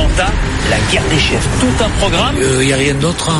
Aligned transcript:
Colanta, 0.00 0.32
la 0.70 0.92
guerre 0.92 1.02
des 1.10 1.18
chefs. 1.18 1.48
Tout 1.60 1.84
un 1.84 1.88
programme. 1.98 2.36
Il 2.38 2.44
euh, 2.44 2.64
n'y 2.64 2.72
a 2.72 2.76
rien 2.76 2.94
d'autre 2.94 3.30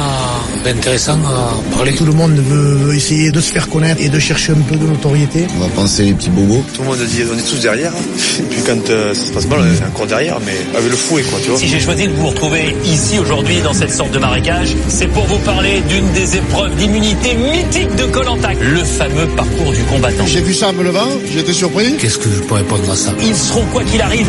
d'intéressant 0.65 1.19
à 1.25 1.75
parler. 1.75 1.93
Tout 1.95 2.05
le 2.05 2.13
monde 2.13 2.35
veut 2.35 2.95
essayer 2.95 3.31
de 3.31 3.41
se 3.41 3.53
faire 3.53 3.69
connaître 3.69 4.01
et 4.01 4.09
de 4.09 4.19
chercher 4.19 4.53
un 4.53 4.61
peu 4.61 4.77
de 4.77 4.87
notoriété. 4.87 5.46
On 5.57 5.61
va 5.61 5.69
penser 5.69 6.04
les 6.04 6.12
petits 6.12 6.31
bobos. 6.31 6.62
Tout 6.75 6.83
le 6.83 6.88
monde 6.88 6.99
dit 6.99 7.23
on 7.33 7.38
est 7.38 7.43
tous 7.43 7.61
derrière. 7.61 7.93
Et 8.38 8.43
puis 8.43 8.62
quand 8.67 8.91
euh, 8.91 9.15
ça 9.15 9.27
se 9.27 9.33
passe 9.33 9.46
mal, 9.46 9.61
on 9.61 9.65
est 9.65 9.87
encore 9.87 10.07
derrière, 10.07 10.38
mais 10.45 10.57
avec 10.77 10.91
le 10.91 10.96
fouet 10.96 11.23
quoi, 11.23 11.38
tu 11.43 11.51
vois. 11.51 11.59
Si 11.59 11.69
j'ai 11.69 11.80
choisi 11.80 12.07
de 12.09 12.12
vous 12.12 12.27
retrouver 12.27 12.77
ici 12.84 13.18
aujourd'hui 13.18 13.61
dans 13.62 13.72
cette 13.72 13.92
sorte 13.92 14.12
de 14.12 14.18
marécage, 14.18 14.77
c'est 14.88 15.08
pour 15.08 15.24
vous 15.24 15.38
parler 15.38 15.80
d'une 15.88 16.11
des 16.12 16.36
épreuves 16.36 16.74
d'immunité 16.77 17.34
mythique 17.34 17.95
de 17.96 18.04
Colanta, 18.04 18.50
le 18.61 18.84
fameux 18.84 19.27
parcours 19.29 19.72
du 19.72 19.82
combattant. 19.84 20.27
J'ai 20.27 20.42
vu 20.42 20.52
ça 20.52 20.72
me 20.72 20.82
levant, 20.82 21.08
j'étais 21.32 21.52
surpris. 21.52 21.96
Qu'est-ce 21.96 22.18
que 22.18 22.30
je 22.30 22.40
peux 22.40 22.54
répondre 22.54 22.90
à 22.90 22.96
ça? 22.96 23.12
Ils 23.20 23.36
seront 23.36 23.64
quoi 23.72 23.82
qu'il 23.84 24.00
arrive 24.02 24.27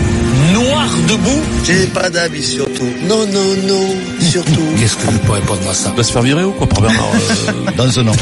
noirs 0.54 0.96
debout. 1.08 1.42
J'ai 1.66 1.88
pas 1.88 2.10
d'avis 2.10 2.44
surtout. 2.44 2.90
Non, 3.04 3.26
non, 3.28 3.55
non, 3.68 3.96
surtout. 4.20 4.62
Qu'est-ce 4.80 4.98
que 4.98 5.12
je 5.12 5.18
peux 5.18 5.32
répondre 5.34 5.70
à 5.70 5.73
ça 5.73 5.92
va 5.96 6.04
se 6.04 6.12
faire 6.12 6.22
virer 6.22 6.44
ou 6.44 6.52
quoi 6.52 6.68
par 6.68 6.82
Bernard 6.82 7.12
euh, 7.48 7.72
Dans 7.78 8.00
un 8.00 8.08
an. 8.08 8.16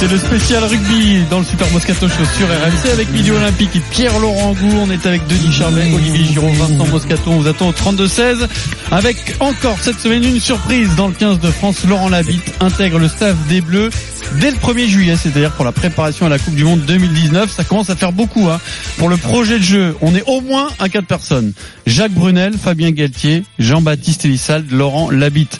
C'est 0.00 0.10
le 0.10 0.18
spécial 0.18 0.64
rugby 0.64 1.20
dans 1.30 1.38
le 1.38 1.44
Super 1.44 1.70
Moscato 1.70 2.08
Show 2.08 2.24
sur 2.36 2.48
RMC 2.48 2.92
avec 2.92 3.10
Midi 3.10 3.30
Olympique 3.30 3.76
et 3.76 3.80
Pierre-Laurent 3.92 4.52
Gou. 4.52 4.70
On 4.80 4.90
est 4.90 5.06
avec 5.06 5.26
Denis 5.28 5.52
Charvet, 5.52 5.94
Olivier 5.94 6.24
Giraud, 6.24 6.52
Vincent 6.52 6.86
Moscato. 6.90 7.30
On 7.30 7.38
vous 7.38 7.48
attend 7.48 7.68
au 7.68 7.72
32-16 7.72 8.48
avec 8.90 9.36
encore 9.38 9.78
cette 9.80 10.00
semaine 10.00 10.24
une 10.24 10.40
surprise 10.40 10.90
dans 10.96 11.06
le 11.06 11.14
15 11.14 11.38
de 11.38 11.50
France. 11.50 11.84
Laurent 11.88 12.08
Labitte 12.08 12.52
intègre 12.60 12.98
le 12.98 13.08
staff 13.08 13.36
des 13.48 13.60
Bleus 13.60 13.90
dès 14.40 14.50
le 14.50 14.56
1er 14.56 14.86
juillet, 14.86 15.16
c'est-à-dire 15.16 15.52
pour 15.52 15.64
la 15.64 15.72
préparation 15.72 16.26
à 16.26 16.28
la 16.28 16.38
Coupe 16.38 16.54
du 16.54 16.64
Monde 16.64 16.80
2019. 16.80 17.50
Ça 17.50 17.64
commence 17.64 17.90
à 17.90 17.96
faire 17.96 18.12
beaucoup. 18.12 18.48
Hein. 18.48 18.60
Pour 18.98 19.08
le 19.08 19.16
projet 19.16 19.58
de 19.58 19.64
jeu, 19.64 19.96
on 20.00 20.14
est 20.14 20.22
au 20.26 20.40
moins 20.40 20.68
à 20.78 20.88
quatre 20.88 21.06
personnes. 21.06 21.52
Jacques 21.86 22.12
Brunel, 22.12 22.54
Fabien 22.56 22.90
Galtier, 22.90 23.44
Jean-Baptiste 23.58 24.24
Elissalde, 24.24 24.70
Laurent 24.70 25.10
Labitte. 25.10 25.58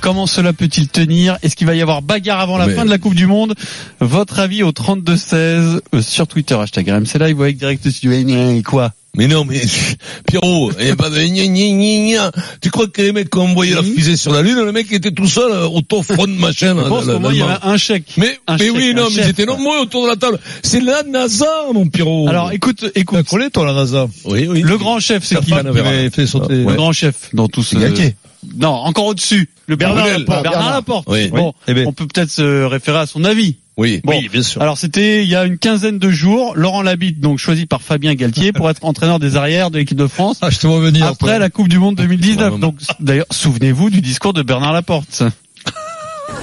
Comment 0.00 0.26
cela 0.26 0.52
peut-il 0.52 0.88
tenir? 0.88 1.38
Est-ce 1.42 1.56
qu'il 1.56 1.66
va 1.66 1.74
y 1.74 1.82
avoir 1.82 2.02
bagarre 2.02 2.40
avant 2.40 2.58
la 2.58 2.68
fin 2.68 2.84
de 2.84 2.90
la 2.90 2.98
Coupe 2.98 3.14
du 3.14 3.26
Monde? 3.26 3.54
Votre 4.00 4.38
avis 4.38 4.62
au 4.62 4.72
32-16 4.72 5.34
euh, 5.34 5.80
sur 6.00 6.26
Twitter, 6.26 6.54
hashtag 6.54 6.88
RMC 6.88 7.18
Live 7.20 7.40
avec 7.40 7.56
Direct 7.56 7.88
Studio. 7.88 8.62
Quoi? 8.64 8.92
Mais 9.16 9.28
non, 9.28 9.44
mais 9.44 9.60
Pierrot, 10.26 10.72
il 10.78 10.86
n'y 10.86 10.90
a 10.90 10.96
pas 10.96 11.10
de 11.10 11.18
gna, 11.18 11.46
gna, 11.46 12.32
Tu 12.60 12.70
crois 12.70 12.88
que 12.88 13.00
les 13.00 13.12
mecs 13.12 13.30
qui 13.30 13.38
ont 13.38 13.42
envoyé 13.42 13.74
la 13.74 13.82
fusée 13.82 14.16
sur 14.16 14.32
la 14.32 14.42
Lune, 14.42 14.60
le 14.60 14.72
mec 14.72 14.90
était 14.92 15.12
tout 15.12 15.28
seul 15.28 15.52
euh, 15.52 15.66
autour 15.66 16.04
front 16.04 16.26
machin. 16.26 16.76
Je 16.76 16.88
pense 16.88 17.04
il 17.32 17.38
y 17.38 17.42
un 17.42 17.76
chèque. 17.76 18.14
Mais, 18.16 18.38
mais 18.58 18.70
oui, 18.70 18.92
non, 18.94 19.08
mais 19.14 19.22
ils 19.22 19.28
étaient 19.30 19.46
nombreux 19.46 19.80
autour 19.80 20.04
de 20.04 20.08
la 20.08 20.16
table. 20.16 20.38
C'est 20.62 20.80
la 20.80 21.02
NASA, 21.02 21.46
mon 21.72 21.86
Pierrot. 21.86 22.28
Alors, 22.28 22.52
écoute, 22.52 22.84
écoute. 22.94 23.26
Tu 23.28 23.50
toi, 23.50 23.66
la 23.66 23.72
NASA 23.72 24.06
Oui, 24.24 24.46
oui. 24.48 24.62
Le 24.62 24.78
grand 24.78 25.00
chef, 25.00 25.24
c'est 25.24 25.40
qui 25.40 25.52
avait 25.52 26.10
fait 26.10 26.26
sauter. 26.26 26.64
Le 26.64 26.74
grand 26.74 26.92
chef? 26.92 27.30
Dans 27.32 27.48
tout 27.48 27.62
ce... 27.62 27.76
Non, 28.56 28.68
encore 28.68 29.06
au-dessus. 29.06 29.48
Le 29.66 29.76
Bernard 29.76 30.06
Laporte. 30.06 30.42
Bernard 30.42 30.72
Laporte. 30.72 31.04
Oui. 31.08 31.28
Bon, 31.28 31.54
eh 31.66 31.74
ben. 31.74 31.86
on 31.86 31.92
peut 31.92 32.06
peut-être 32.06 32.30
se 32.30 32.64
référer 32.64 32.98
à 32.98 33.06
son 33.06 33.24
avis. 33.24 33.56
Oui, 33.76 34.00
oui, 34.06 34.28
bien 34.28 34.42
sûr. 34.42 34.62
Alors 34.62 34.78
c'était 34.78 35.24
il 35.24 35.28
y 35.28 35.34
a 35.34 35.44
une 35.44 35.58
quinzaine 35.58 35.98
de 35.98 36.10
jours, 36.10 36.54
Laurent 36.54 36.82
Labitte, 36.82 37.20
donc 37.20 37.38
choisi 37.38 37.66
par 37.66 37.82
Fabien 37.82 38.14
Galtier 38.14 38.52
pour 38.52 38.70
être 38.70 38.84
entraîneur 38.84 39.18
des 39.18 39.36
arrières 39.36 39.70
de 39.70 39.78
l'équipe 39.78 39.98
de 39.98 40.06
France. 40.06 40.38
Ah, 40.42 40.50
je 40.50 40.58
te 40.58 40.66
vois 40.66 40.78
venir. 40.78 41.06
Après 41.06 41.38
la 41.38 41.50
Coupe 41.50 41.68
du 41.68 41.78
Monde 41.78 41.96
2019. 41.96 42.60
donc 42.60 42.76
d'ailleurs, 43.00 43.26
souvenez-vous 43.30 43.90
du 43.90 44.00
discours 44.00 44.32
de 44.32 44.42
Bernard 44.42 44.72
Laporte. 44.72 45.24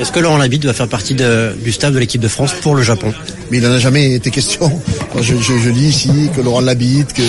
Est-ce 0.01 0.11
que 0.11 0.19
Laurent 0.19 0.37
Labitte 0.37 0.65
va 0.65 0.73
faire 0.73 0.87
partie 0.87 1.13
du 1.13 1.71
staff 1.71 1.93
de 1.93 1.99
l'équipe 1.99 2.19
de 2.19 2.27
France 2.27 2.53
pour 2.59 2.73
le 2.73 2.81
Japon 2.81 3.13
Mais 3.51 3.59
il 3.59 3.63
n'en 3.63 3.71
a 3.71 3.77
jamais 3.77 4.13
été 4.13 4.31
question. 4.31 4.81
Je, 5.15 5.35
je, 5.35 5.59
je, 5.59 5.69
dis 5.69 5.89
ici 5.89 6.09
que 6.35 6.41
Laurent 6.41 6.61
Labitte, 6.61 7.13
que, 7.13 7.21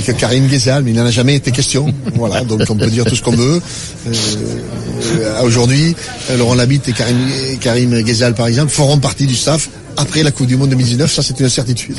que 0.00 0.12
Karim 0.12 0.46
Ghezal, 0.46 0.82
mais 0.82 0.92
il 0.92 0.96
n'en 0.96 1.04
a 1.04 1.10
jamais 1.10 1.34
été 1.34 1.50
question. 1.50 1.92
Voilà, 2.14 2.40
donc 2.40 2.62
on 2.70 2.74
peut 2.74 2.86
dire 2.86 3.04
tout 3.04 3.16
ce 3.16 3.22
qu'on 3.22 3.32
veut. 3.32 3.60
Euh, 4.06 5.42
Aujourd'hui, 5.42 5.94
Laurent 6.38 6.54
Labitte 6.54 6.88
et 6.88 6.92
Karim, 6.92 7.18
Karim 7.60 8.00
Ghezal, 8.00 8.32
par 8.32 8.46
exemple, 8.46 8.72
feront 8.72 8.98
partie 8.98 9.26
du 9.26 9.36
staff 9.36 9.68
après 9.98 10.22
la 10.22 10.30
Coupe 10.30 10.46
du 10.46 10.56
Monde 10.56 10.70
2019, 10.70 11.12
ça 11.12 11.22
c'est 11.22 11.38
une 11.38 11.48
certitude. 11.50 11.96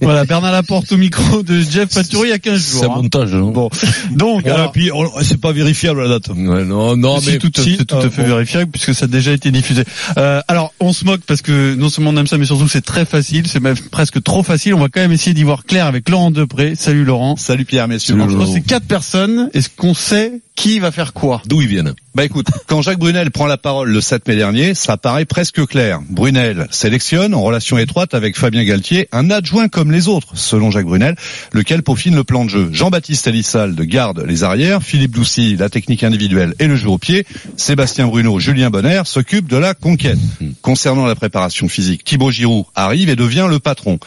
Voilà, 0.00 0.24
Bernard 0.24 0.52
Laporte 0.52 0.90
au 0.92 0.96
micro 0.96 1.42
de 1.42 1.60
Jeff 1.60 1.94
Paturi 1.94 2.28
il 2.28 2.30
y 2.30 2.34
a 2.34 2.38
15 2.38 2.54
jours. 2.54 2.80
C'est 2.80 2.86
un 2.86 2.92
hein. 2.92 3.02
montage, 3.02 3.32
non 3.34 3.50
Bon, 3.50 3.70
donc, 4.10 4.46
alors, 4.46 4.72
puis 4.72 4.90
c'est 5.22 5.40
pas 5.40 5.52
vérifiable 5.52 6.02
la 6.02 6.08
date. 6.08 6.28
Ouais, 6.28 6.64
non, 6.64 6.96
non, 6.96 7.18
mais 7.26 7.38
tout, 7.38 7.50
c'est 7.54 7.84
tout 7.84 7.96
à 7.96 8.08
fait 8.08 8.22
vérifiable 8.22 8.70
puisque 8.70 8.94
ça 8.94 9.04
a 9.04 9.08
déjà 9.08 9.32
été 9.32 9.50
diffusé. 9.50 9.84
Euh, 10.16 10.40
alors, 10.48 10.72
on 10.80 10.92
se 10.92 11.04
moque 11.04 11.20
parce 11.26 11.42
que 11.42 11.74
non 11.74 11.90
seulement 11.90 12.10
on 12.10 12.16
aime 12.16 12.26
ça, 12.26 12.38
mais 12.38 12.46
surtout 12.46 12.68
c'est 12.68 12.84
très 12.84 13.04
facile, 13.04 13.46
c'est 13.46 13.60
même 13.60 13.76
presque 13.90 14.22
trop 14.22 14.42
facile. 14.42 14.74
On 14.74 14.80
va 14.80 14.88
quand 14.88 15.00
même 15.00 15.12
essayer 15.12 15.34
d'y 15.34 15.44
voir 15.44 15.64
clair 15.64 15.86
avec 15.86 16.08
Laurent 16.08 16.30
Depré. 16.30 16.74
Salut 16.76 17.04
Laurent. 17.04 17.36
Salut 17.36 17.64
Pierre, 17.64 17.88
messieurs. 17.88 18.16
C'est 18.52 18.62
quatre 18.62 18.86
personnes. 18.86 19.50
Est-ce 19.52 19.68
qu'on 19.68 19.94
sait 19.94 20.40
qui 20.54 20.78
va 20.78 20.90
faire 20.90 21.12
quoi? 21.12 21.42
D'où 21.46 21.62
ils 21.62 21.68
viennent? 21.68 21.94
Bah 22.14 22.24
écoute, 22.24 22.48
quand 22.66 22.82
Jacques 22.82 22.98
Brunel 22.98 23.30
prend 23.30 23.46
la 23.46 23.56
parole 23.56 23.90
le 23.90 24.00
7 24.00 24.26
mai 24.26 24.36
dernier, 24.36 24.74
ça 24.74 24.96
paraît 24.96 25.24
presque 25.24 25.64
clair. 25.66 26.00
Brunel 26.08 26.66
sélectionne, 26.70 27.34
en 27.34 27.42
relation 27.42 27.78
étroite 27.78 28.14
avec 28.14 28.36
Fabien 28.36 28.64
Galtier, 28.64 29.08
un 29.12 29.30
adjoint 29.30 29.68
comme 29.68 29.89
les 29.90 30.08
autres, 30.08 30.36
selon 30.36 30.70
Jacques 30.70 30.86
Brunel, 30.86 31.16
lequel 31.52 31.82
peaufine 31.82 32.14
le 32.14 32.24
plan 32.24 32.44
de 32.44 32.50
jeu. 32.50 32.70
Jean-Baptiste 32.72 33.26
Elissalde 33.26 33.80
garde 33.82 34.24
les 34.26 34.44
arrières, 34.44 34.82
Philippe 34.82 35.12
Doucy 35.12 35.56
la 35.56 35.68
technique 35.68 36.04
individuelle 36.04 36.54
et 36.58 36.66
le 36.66 36.76
jeu 36.76 36.88
au 36.88 36.98
pied, 36.98 37.26
Sébastien 37.56 38.06
Bruno, 38.06 38.38
Julien 38.38 38.70
Bonner 38.70 39.02
s'occupent 39.04 39.48
de 39.48 39.56
la 39.56 39.74
conquête. 39.74 40.18
Concernant 40.62 41.06
la 41.06 41.14
préparation 41.14 41.68
physique, 41.68 42.04
Thibaut 42.04 42.30
Giroud 42.30 42.64
arrive 42.74 43.08
et 43.08 43.16
devient 43.16 43.46
le 43.48 43.58
patron. 43.58 43.98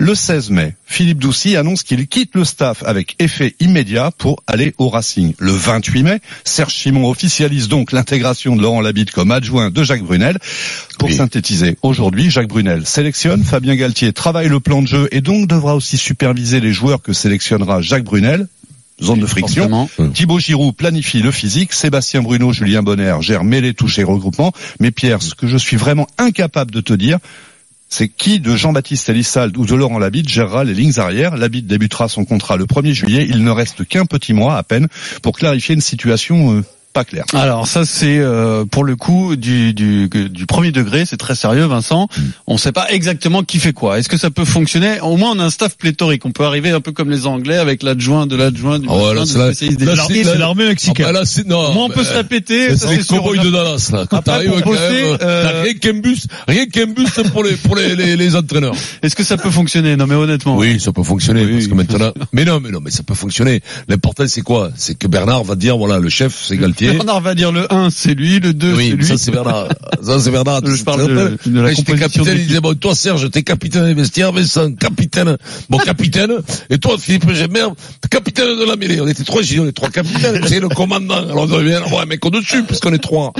Le 0.00 0.14
16 0.14 0.50
mai, 0.50 0.74
Philippe 0.86 1.18
Doucy 1.18 1.56
annonce 1.56 1.82
qu'il 1.82 2.06
quitte 2.06 2.30
le 2.34 2.44
staff 2.44 2.84
avec 2.86 3.16
effet 3.18 3.56
immédiat 3.58 4.12
pour 4.16 4.40
aller 4.46 4.72
au 4.78 4.88
Racing. 4.88 5.34
Le 5.38 5.50
28 5.50 6.02
mai, 6.04 6.20
Serge 6.44 6.72
Simon 6.72 7.10
officialise 7.10 7.66
donc 7.66 7.90
l'intégration 7.90 8.54
de 8.54 8.62
Laurent 8.62 8.80
Labitte 8.80 9.10
comme 9.10 9.32
adjoint 9.32 9.70
de 9.70 9.82
Jacques 9.82 10.04
Brunel. 10.04 10.38
Pour 11.00 11.10
synthétiser, 11.10 11.76
aujourd'hui, 11.82 12.30
Jacques 12.30 12.46
Brunel 12.46 12.86
sélectionne, 12.86 13.42
Fabien 13.42 13.74
Galtier 13.74 14.12
travaille 14.12 14.48
le 14.48 14.60
plan 14.60 14.82
de 14.82 14.86
jeu 14.86 15.08
et 15.10 15.20
donc 15.20 15.48
devra 15.48 15.74
aussi 15.74 15.96
superviser 15.96 16.60
les 16.60 16.72
joueurs 16.72 17.02
que 17.02 17.12
sélectionnera 17.12 17.82
Jacques 17.82 18.04
Brunel 18.04 18.46
zone 19.02 19.20
de 19.20 19.26
friction. 19.26 19.88
Thibaut 20.14 20.38
Giroud 20.38 20.74
planifie 20.74 21.22
le 21.22 21.30
physique, 21.30 21.72
Sébastien 21.72 22.22
Bruno, 22.22 22.52
Julien 22.52 22.82
Bonner 22.82 23.16
gère 23.20 23.44
mêlée 23.44 23.74
touche 23.74 23.98
et 23.98 24.04
regroupement. 24.04 24.52
Mais 24.80 24.90
Pierre, 24.90 25.22
ce 25.22 25.34
que 25.34 25.46
je 25.46 25.56
suis 25.56 25.76
vraiment 25.76 26.06
incapable 26.18 26.70
de 26.70 26.80
te 26.80 26.92
dire, 26.92 27.18
c'est 27.88 28.08
qui 28.08 28.40
de 28.40 28.54
Jean-Baptiste 28.54 29.08
Elissalde 29.08 29.56
ou 29.56 29.64
de 29.64 29.74
Laurent 29.74 29.98
Labitte 29.98 30.28
gérera 30.28 30.64
les 30.64 30.74
lignes 30.74 30.98
arrières? 30.98 31.36
Labitte 31.36 31.66
débutera 31.66 32.08
son 32.08 32.24
contrat 32.24 32.56
le 32.56 32.66
1er 32.66 32.92
juillet. 32.92 33.26
Il 33.28 33.44
ne 33.44 33.50
reste 33.50 33.86
qu'un 33.86 34.04
petit 34.04 34.34
mois 34.34 34.56
à 34.56 34.62
peine 34.62 34.88
pour 35.22 35.38
clarifier 35.38 35.74
une 35.74 35.80
situation 35.80 36.54
euh, 36.54 36.64
pas 36.92 37.04
clair. 37.04 37.24
Alors 37.34 37.66
ça 37.66 37.84
c'est 37.84 38.18
euh, 38.18 38.64
pour 38.64 38.84
le 38.84 38.96
coup 38.96 39.36
du, 39.36 39.74
du, 39.74 40.08
du 40.08 40.46
premier 40.46 40.72
degré, 40.72 41.04
c'est 41.06 41.16
très 41.16 41.34
sérieux 41.34 41.64
Vincent. 41.64 42.08
Mm. 42.16 42.22
On 42.46 42.54
ne 42.54 42.58
sait 42.58 42.72
pas 42.72 42.90
exactement 42.90 43.42
qui 43.42 43.58
fait 43.58 43.72
quoi. 43.72 43.98
Est-ce 43.98 44.08
que 44.08 44.16
ça 44.16 44.30
peut 44.30 44.44
fonctionner? 44.44 45.00
Au 45.00 45.16
moins 45.16 45.32
on 45.34 45.38
a 45.38 45.44
un 45.44 45.50
staff 45.50 45.76
pléthorique. 45.76 46.24
On 46.24 46.32
peut 46.32 46.44
arriver 46.44 46.70
un 46.70 46.80
peu 46.80 46.92
comme 46.92 47.10
les 47.10 47.26
Anglais 47.26 47.58
avec 47.58 47.82
l'adjoint 47.82 48.26
de 48.26 48.36
l'adjoint 48.36 48.78
du 48.78 48.88
oh, 48.90 49.12
C'est 49.54 50.38
l'armée 50.38 50.66
mexicaine. 50.66 51.06
Ah, 51.08 51.12
bah 51.12 51.20
là, 51.20 51.42
non, 51.46 51.72
Moi 51.72 51.84
on 51.84 51.88
peut 51.88 52.04
se 52.04 52.14
la 52.14 52.24
péter. 52.24 52.76
C'est 52.76 52.96
les 52.96 53.04
cowboys 53.04 53.40
de 53.40 53.50
Dallas 53.50 53.90
là. 53.92 54.06
Quand 54.08 54.22
t'arrives 54.22 54.60
quand 54.62 54.72
même, 54.72 55.18
euh... 55.22 55.62
rien 55.62 55.74
qu'un 55.74 56.00
bus, 56.00 56.26
rien 56.46 56.66
qu'un 56.66 56.86
bus 56.86 57.10
pour 57.32 57.44
les 57.44 57.56
pour 57.56 57.76
les, 57.76 57.94
les, 57.94 58.16
les 58.16 58.36
entraîneurs. 58.36 58.74
Est-ce 59.02 59.14
que 59.14 59.24
ça 59.24 59.36
peut 59.36 59.50
fonctionner? 59.50 59.96
Non 59.96 60.06
mais 60.06 60.14
honnêtement. 60.14 60.56
Oui, 60.56 60.80
ça 60.80 60.92
peut 60.92 61.02
fonctionner 61.02 61.46
parce 61.46 61.66
que 61.66 61.74
maintenant. 61.74 62.12
Mais 62.32 62.44
non, 62.44 62.60
mais 62.60 62.70
non, 62.70 62.80
mais 62.82 62.90
ça 62.90 63.02
peut 63.02 63.14
fonctionner. 63.14 63.60
L'important 63.88 64.24
c'est 64.26 64.42
quoi? 64.42 64.70
C'est 64.76 64.96
que 64.96 65.06
Bernard 65.06 65.44
va 65.44 65.54
dire 65.54 65.76
voilà 65.76 65.98
le 65.98 66.08
chef 66.08 66.34
c'est 66.44 66.56
Bernard 66.80 67.20
va 67.20 67.34
dire 67.34 67.52
le 67.52 67.72
1 67.72 67.90
c'est 67.90 68.14
lui, 68.14 68.40
le 68.40 68.52
2 68.54 68.74
oui, 68.74 68.88
c'est 68.90 68.96
lui. 68.96 69.06
ça 69.06 69.16
c'est 69.18 69.30
Bernard. 69.30 69.68
Ça 70.02 70.20
c'est 70.20 70.30
Bernard. 70.30 70.60
Je 70.66 70.82
parle 70.84 71.08
de, 71.08 71.38
de 71.50 71.60
la 71.60 71.74
composition 71.74 71.96
capitaine, 71.96 72.38
il 72.38 72.46
disait 72.46 72.60
bon 72.60 72.74
toi 72.74 72.94
Serge 72.94 73.30
t'es 73.30 73.42
capitaine 73.42 73.86
des 73.86 73.94
vestiaires, 73.94 74.32
Vincent 74.32 74.72
capitaine, 74.74 75.36
bon 75.68 75.78
capitaine, 75.78 76.32
et 76.70 76.78
toi 76.78 76.96
Philippe 76.98 77.32
Gémer, 77.32 77.66
capitaine 78.10 78.58
de 78.58 78.64
la 78.64 78.76
mêlée. 78.76 79.00
On 79.00 79.08
était 79.08 79.24
trois, 79.24 79.42
on 79.58 79.66
est 79.66 79.72
trois 79.72 79.90
capitaines, 79.90 80.40
c'est 80.46 80.60
le 80.60 80.68
commandant. 80.68 81.16
Alors 81.16 81.44
on 81.44 81.46
devait 81.46 81.74
avoir 81.74 82.02
un 82.02 82.06
mec 82.06 82.24
au-dessus 82.24 82.62
puisqu'on 82.64 82.92
est 82.92 82.98
trois. 82.98 83.32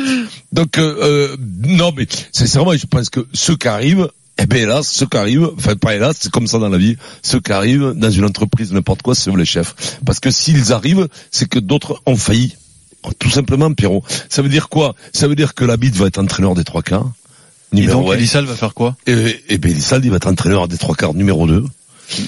Donc 0.52 0.78
euh, 0.78 0.96
euh, 1.02 1.36
non 1.66 1.92
mais 1.96 2.06
sincèrement 2.32 2.76
je 2.76 2.86
pense 2.86 3.10
que 3.10 3.26
ceux 3.32 3.56
qui 3.56 3.68
arrivent 3.68 4.08
eh 4.40 4.46
ben 4.46 4.62
hélas, 4.62 4.88
ceux 4.88 5.06
qui 5.06 5.16
arrivent, 5.16 5.50
enfin 5.56 5.74
pas 5.74 5.96
hélas, 5.96 6.16
c'est 6.20 6.30
comme 6.30 6.46
ça 6.46 6.58
dans 6.58 6.68
la 6.68 6.78
vie, 6.78 6.96
ceux 7.22 7.40
qui 7.40 7.52
arrivent 7.52 7.92
dans 7.96 8.10
une 8.10 8.24
entreprise, 8.24 8.72
n'importe 8.72 9.02
quoi, 9.02 9.16
c'est 9.16 9.34
les 9.34 9.44
chefs. 9.44 9.98
Parce 10.06 10.20
que 10.20 10.30
s'ils 10.30 10.72
arrivent, 10.72 11.08
c'est 11.32 11.48
que 11.48 11.58
d'autres 11.58 12.00
ont 12.06 12.16
failli. 12.16 12.54
Tout 13.18 13.30
simplement, 13.30 13.72
Pierrot. 13.72 14.02
Ça 14.28 14.42
veut 14.42 14.48
dire 14.48 14.68
quoi? 14.68 14.94
Ça 15.12 15.28
veut 15.28 15.36
dire 15.36 15.54
que 15.54 15.64
Labide 15.64 15.94
va 15.94 16.06
être 16.06 16.18
entraîneur 16.18 16.54
des 16.54 16.64
trois 16.64 16.82
quarts. 16.82 17.10
Et 17.74 17.86
donc, 17.86 18.12
Elisal 18.14 18.44
va 18.44 18.54
faire 18.54 18.74
quoi? 18.74 18.96
Et, 19.06 19.40
et 19.48 19.58
ben, 19.58 19.70
Elisal, 19.70 20.04
il 20.04 20.10
va 20.10 20.16
être 20.16 20.26
entraîneur 20.26 20.68
des 20.68 20.78
trois 20.78 20.94
quarts 20.94 21.14
numéro 21.14 21.46
2. 21.46 21.64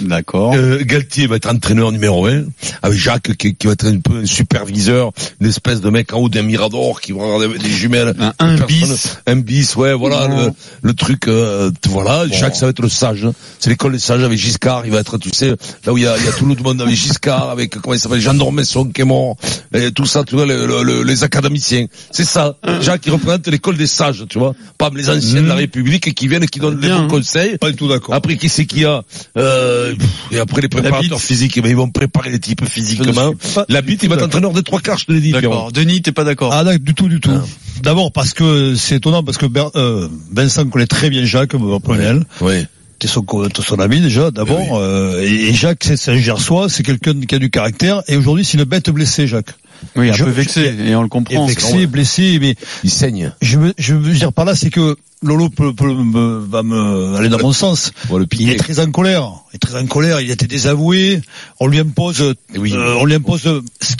D'accord. 0.03 0.55
Euh, 0.55 0.81
Galtier 0.85 1.27
va 1.27 1.37
être 1.37 1.49
entraîneur 1.50 1.93
numéro 1.93 2.27
un, 2.27 2.44
avec 2.82 2.99
Jacques 2.99 3.37
qui, 3.37 3.55
qui 3.55 3.67
va 3.67 3.73
être 3.75 3.87
un 3.87 3.99
peu 4.00 4.19
un 4.23 4.27
superviseur, 4.27 5.12
une 5.41 5.47
espèce 5.49 5.81
de 5.81 5.91
mec 5.91 6.12
en 6.12 6.19
haut 6.19 6.29
d'un 6.29 6.43
mirador 6.43 7.00
qui 7.00 7.12
va 7.12 7.23
regarder 7.25 7.47
avec 7.47 7.62
des 7.62 7.71
jumelles. 7.71 8.15
Un, 8.38 8.56
bis. 8.59 9.17
Un 9.27 9.37
bis, 9.37 9.77
ouais, 9.77 9.94
voilà, 9.94 10.29
le, 10.29 10.50
le 10.82 10.94
truc, 10.94 11.29
euh, 11.29 11.71
voilà, 11.88 12.27
Jacques 12.29 12.56
ça 12.56 12.67
va 12.67 12.71
être 12.71 12.82
le 12.82 12.88
sage. 12.88 13.25
hein. 13.25 13.32
C'est 13.59 13.71
l'école 13.71 13.93
des 13.93 13.99
sages 13.99 14.23
avec 14.23 14.38
Giscard, 14.38 14.85
il 14.87 14.93
va 14.93 15.00
être, 15.00 15.19
tu 15.19 15.31
sais, 15.31 15.50
là 15.85 15.93
où 15.93 15.99
il 15.99 16.05
y 16.05 16.06
a, 16.06 16.17
il 16.19 16.25
y 16.25 16.29
a 16.29 16.33
tout 16.33 16.47
le 16.47 16.55
monde 16.55 16.81
avec 16.83 16.94
Giscard, 16.94 17.50
avec, 17.50 17.71
comment 17.79 17.94
il 17.94 18.00
s'appelle, 18.00 18.21
Jean 18.21 18.35
d'Ormesson 18.35 18.85
qui 18.87 19.00
est 19.00 19.05
mort, 19.05 19.37
et 19.75 19.91
tout 19.93 20.06
ça, 20.06 20.25
tu 20.25 20.35
vois, 20.35 20.47
le- 20.47 20.67
le- 20.67 20.83
le- 20.83 21.03
les 21.03 21.25
académiciens. 21.25 21.87
C'est 22.11 22.25
ça. 22.25 22.56
Jacques, 22.81 23.03
il 23.06 23.12
représente 23.12 23.47
l'école 23.49 23.76
des 23.76 23.87
sages, 23.87 24.25
tu 24.29 24.38
vois. 24.38 24.55
Pas 24.79 24.91
les 24.94 25.09
anciens 25.11 25.43
de 25.43 25.49
la 25.49 25.55
République 25.55 26.06
et 26.06 26.12
qui 26.15 26.29
viennent 26.29 26.43
et 26.43 26.49
qui 26.49 26.59
donnent 26.61 26.81
les 26.81 26.88
Bien, 26.88 26.99
bons 27.00 27.05
hein. 27.05 27.09
conseils. 27.09 27.59
Pas 27.59 27.71
du 27.71 27.76
tout 27.76 27.88
d'accord. 27.88 28.15
Après, 28.15 28.37
qui 28.37 28.49
c'est 28.49 28.67
qu'il 28.67 28.81
y 28.81 28.85
a 28.85 29.03
euh, 29.37 29.70
pff, 29.99 30.09
Et 30.33 30.39
après, 30.39 30.63
les 30.63 30.69
préparateurs 30.69 31.21
physiques, 31.21 31.55
eh 31.57 31.61
ben, 31.61 31.69
ils 31.69 31.77
vont 31.77 31.91
préparer 31.91 32.31
les 32.31 32.39
types 32.41 32.65
physiquement. 32.69 33.33
La 33.69 33.83
bite, 33.83 34.03
il 34.03 34.09
va 34.09 34.17
être 34.17 34.25
entraîneur 34.25 34.53
des 34.53 34.63
trois 34.63 34.81
quarts, 34.81 34.99
je 34.99 35.07
te 35.07 35.13
l'ai 35.13 35.21
dit. 35.21 35.33
D'accord. 35.33 35.73
Denis, 35.73 36.03
t'es 36.03 36.13
pas 36.13 36.25
d'accord 36.25 36.53
Ah, 36.53 36.65
d'accord, 36.65 36.81
du 36.81 36.95
tout, 36.95 37.09
du 37.09 37.21
tout. 37.21 37.31
D'abord 37.83 38.13
parce 38.13 38.35
que 38.35 38.75
c'est 38.75 38.97
étonnant 38.97 39.23
parce 39.25 39.39
que 39.39 39.47
Ber- 39.47 39.71
euh, 39.77 40.09
Vincent 40.33 40.67
connaît 40.67 40.87
très 40.87 41.09
bien 41.11 41.25
Jacques 41.25 41.57
Brunel. 41.57 42.25
Oui. 42.41 42.67
T'es 42.99 43.09
son, 43.09 43.25
son 43.65 43.81
ami 43.81 44.01
déjà, 44.01 44.31
d'abord. 44.31 44.77
euh, 44.77 45.23
et, 45.23 45.55
Jacques, 45.55 45.85
c'est 45.97 46.11
un 46.11 46.19
gersois, 46.19 46.69
c'est 46.69 46.83
quelqu'un 46.83 47.19
qui 47.19 47.35
a 47.35 47.39
du 47.39 47.49
caractère. 47.49 48.03
Et 48.09 48.17
aujourd'hui, 48.17 48.45
c'est 48.45 48.59
une 48.59 48.65
bête 48.65 48.91
blessée, 48.91 49.27
Jacques. 49.27 49.55
Oui, 49.97 50.11
un 50.11 50.13
Je- 50.13 50.25
peu 50.25 50.31
vexé, 50.31 50.75
et 50.87 50.95
on 50.95 51.01
le 51.03 51.09
comprend. 51.09 51.47
vexé, 51.47 51.87
blessé, 51.87 52.37
mais 52.39 52.55
Il 52.85 52.91
saigne. 52.91 53.33
je 53.41 53.59
veux, 53.59 53.73
je 53.79 53.95
veux 53.95 54.13
dire 54.13 54.35
par 54.35 54.45
là, 54.45 54.55
c'est 54.55 54.69
que 54.69 54.99
Lolo 55.23 55.51
peut, 55.51 55.75
peut 55.75 55.93
me- 55.93 56.39
va 56.49 56.63
me 56.63 57.15
aller 57.17 57.29
dans 57.29 57.39
mon 57.39 57.53
sens. 57.53 57.93
Le 58.11 58.27
Il 58.39 58.49
est 58.51 58.57
très 58.57 58.81
en 58.81 58.91
colère. 58.91 59.31
Il 59.53 59.57
est 59.57 59.59
très 59.59 59.79
en 59.79 59.87
colère. 59.87 60.21
Il 60.21 60.31
a 60.31 60.33
été 60.33 60.47
désavoué. 60.47 61.21
On 61.61 61.67
lui 61.67 61.79
impose, 61.79 62.35
Eh 62.55 62.59
oui. 62.59 62.73
euh, 62.73 62.95
on 62.99 63.05
lui 63.05 63.15
impose, 63.15 63.47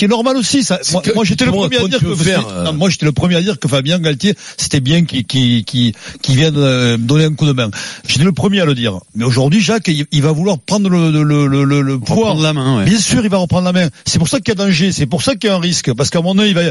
qui 0.01 0.07
est 0.07 0.09
normal 0.09 0.39
aussi. 0.39 0.65
Ça. 0.65 0.81
Moi, 1.15 1.25
j'étais 1.25 1.45
le 1.45 1.53
premier 1.53 1.77
à 1.77 1.87
dire 1.87 2.01
que, 2.01 2.15
faire, 2.15 2.49
euh, 2.49 2.65
non, 2.65 2.73
moi, 2.73 2.89
j'étais 2.89 3.05
le 3.05 3.13
premier 3.13 3.37
à 3.37 3.43
dire 3.43 3.59
que 3.59 3.69
Fabien 3.69 3.99
Galtier, 3.99 4.35
c'était 4.57 4.81
bien 4.81 5.05
qu'il, 5.05 5.27
qu'il 5.27 5.95
vienne 6.25 6.55
euh, 6.57 6.97
donner 6.97 7.25
un 7.27 7.35
coup 7.35 7.45
de 7.45 7.53
main. 7.53 7.71
J'étais 8.09 8.25
le 8.25 8.33
premier 8.33 8.63
à 8.63 8.65
le 8.65 8.75
dire. 8.75 8.99
Mais 9.15 9.25
aujourd'hui, 9.25 9.61
Jacques, 9.61 9.89
il, 9.89 10.07
il 10.11 10.23
va 10.23 10.33
vouloir 10.33 10.59
prendre 10.59 10.89
le, 10.89 11.11
le, 11.11 11.23
le, 11.23 11.65
le, 11.65 11.83
le 11.83 11.99
pouvoir. 11.99 12.29
Reprendre 12.29 12.43
la 12.43 12.55
main, 12.55 12.79
ouais. 12.79 12.85
Bien 12.87 12.99
sûr, 12.99 13.23
il 13.23 13.29
va 13.29 13.37
reprendre 13.37 13.67
la 13.67 13.75
main. 13.75 13.91
C'est 14.07 14.19
pour 14.19 14.29
ça 14.29 14.39
qu'il 14.41 14.49
y 14.49 14.53
a 14.53 14.55
danger. 14.55 14.91
C'est 14.91 15.05
pour 15.05 15.21
ça 15.21 15.35
qu'il 15.35 15.51
y 15.51 15.53
a 15.53 15.57
un 15.57 15.61
risque. 15.61 15.93
Parce 15.93 16.09
qu'à 16.09 16.23
mon 16.23 16.39
œil, 16.39 16.49
il 16.49 16.55
va, 16.55 16.63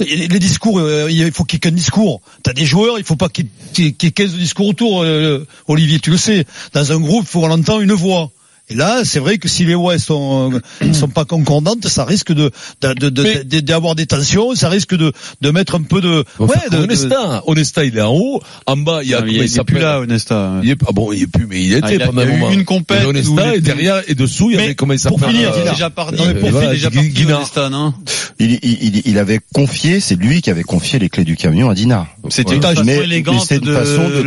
les 0.00 0.38
discours, 0.38 0.78
euh, 0.78 1.08
il 1.10 1.32
faut 1.32 1.44
qu'il 1.44 1.56
y 1.56 1.56
ait 1.56 1.60
qu'un 1.60 1.74
discours. 1.74 2.20
T'as 2.42 2.52
des 2.52 2.66
joueurs, 2.66 2.98
il 2.98 3.04
faut 3.04 3.16
pas 3.16 3.30
qu'il 3.30 3.46
y 3.46 3.86
ait 3.86 3.92
qu'il 3.92 4.06
y 4.06 4.08
ait 4.08 4.12
15 4.12 4.34
discours 4.34 4.68
autour, 4.68 5.04
euh, 5.04 5.46
Olivier, 5.68 6.00
tu 6.00 6.10
le 6.10 6.18
sais. 6.18 6.44
Dans 6.74 6.92
un 6.92 7.00
groupe, 7.00 7.24
il 7.24 7.30
faut 7.30 7.40
qu'on 7.40 7.50
entend 7.50 7.80
une 7.80 7.94
voix. 7.94 8.30
Et 8.70 8.74
là, 8.74 9.02
c'est 9.04 9.18
vrai 9.18 9.36
que 9.36 9.46
si 9.46 9.66
les 9.66 9.74
voix 9.74 9.98
sont 9.98 10.52
euh, 10.82 10.92
sont 10.94 11.08
pas 11.08 11.26
concordantes, 11.26 11.86
ça 11.86 12.06
risque 12.06 12.32
de 12.32 12.50
de- 12.80 12.94
de- 12.94 13.08
de- 13.10 13.22
Mais- 13.22 13.44
de- 13.44 13.60
d'avoir 13.60 13.94
des 13.94 14.06
tensions, 14.06 14.54
ça 14.54 14.70
risque 14.70 14.94
de 14.96 15.12
de 15.42 15.50
mettre 15.50 15.74
un 15.74 15.82
peu 15.82 16.00
de 16.00 16.24
ouais 16.38 16.56
de, 16.70 16.78
Onesta. 16.78 17.42
Onesta, 17.46 17.84
il 17.84 17.98
est 17.98 18.00
en 18.00 18.14
haut. 18.14 18.40
En 18.66 18.78
bas, 18.78 19.00
il 19.02 19.10
y 19.10 19.14
a, 19.14 19.18
Ah, 19.18 19.20
comment 19.20 19.32
il, 19.32 19.36
il 19.50 19.58
est 19.60 19.64
plus 19.64 19.78
là, 19.78 20.00
Onesta. 20.00 20.60
Il 20.62 20.70
est, 20.70 20.78
ah 20.88 20.92
bon, 20.92 21.12
il 21.12 21.24
est 21.24 21.26
plus, 21.26 21.46
mais 21.46 21.62
il 21.62 21.72
était 21.74 21.86
Ah, 21.86 21.94
il 21.94 22.02
a- 22.02 22.06
pendant 22.06 22.22
il 22.22 22.28
y 22.28 22.30
un 22.30 22.32
a 22.32 22.36
eu 22.36 22.40
moment. 22.40 22.52
une 22.52 22.64
compète 22.64 23.04
Onesta, 23.04 23.54
et 23.54 23.60
derrière, 23.60 24.02
et 24.08 24.14
dessous, 24.14 24.50
il 24.50 24.56
y 24.56 24.60
avait, 24.60 24.74
comment 24.74 24.94
il 24.94 25.00
pour 25.00 25.18
s'appelle 25.20 25.34
finir, 25.34 25.50
euh, 25.52 25.58
Il 25.62 25.68
est 25.68 25.70
déjà 25.72 25.90
parti, 25.90 26.16
pour 26.16 26.48
finir, 26.48 26.70
déjà 26.70 26.90
parti. 26.90 27.24
Onesta, 27.26 27.68
non 27.68 27.92
Il, 28.38 28.52
il, 28.62 28.78
il, 28.82 29.02
il 29.04 29.18
avait 29.18 29.40
confié, 29.54 30.00
c'est 30.00 30.16
lui 30.16 30.40
qui 30.40 30.48
avait 30.50 30.62
confié 30.62 30.98
les 30.98 31.10
clés 31.10 31.24
du 31.24 31.36
camion 31.36 31.68
à 31.68 31.74
Dinard. 31.74 32.06
C'était 32.30 32.56
une 32.56 32.62
façon 32.62 32.82
élégante 32.82 33.52
de, 33.52 33.74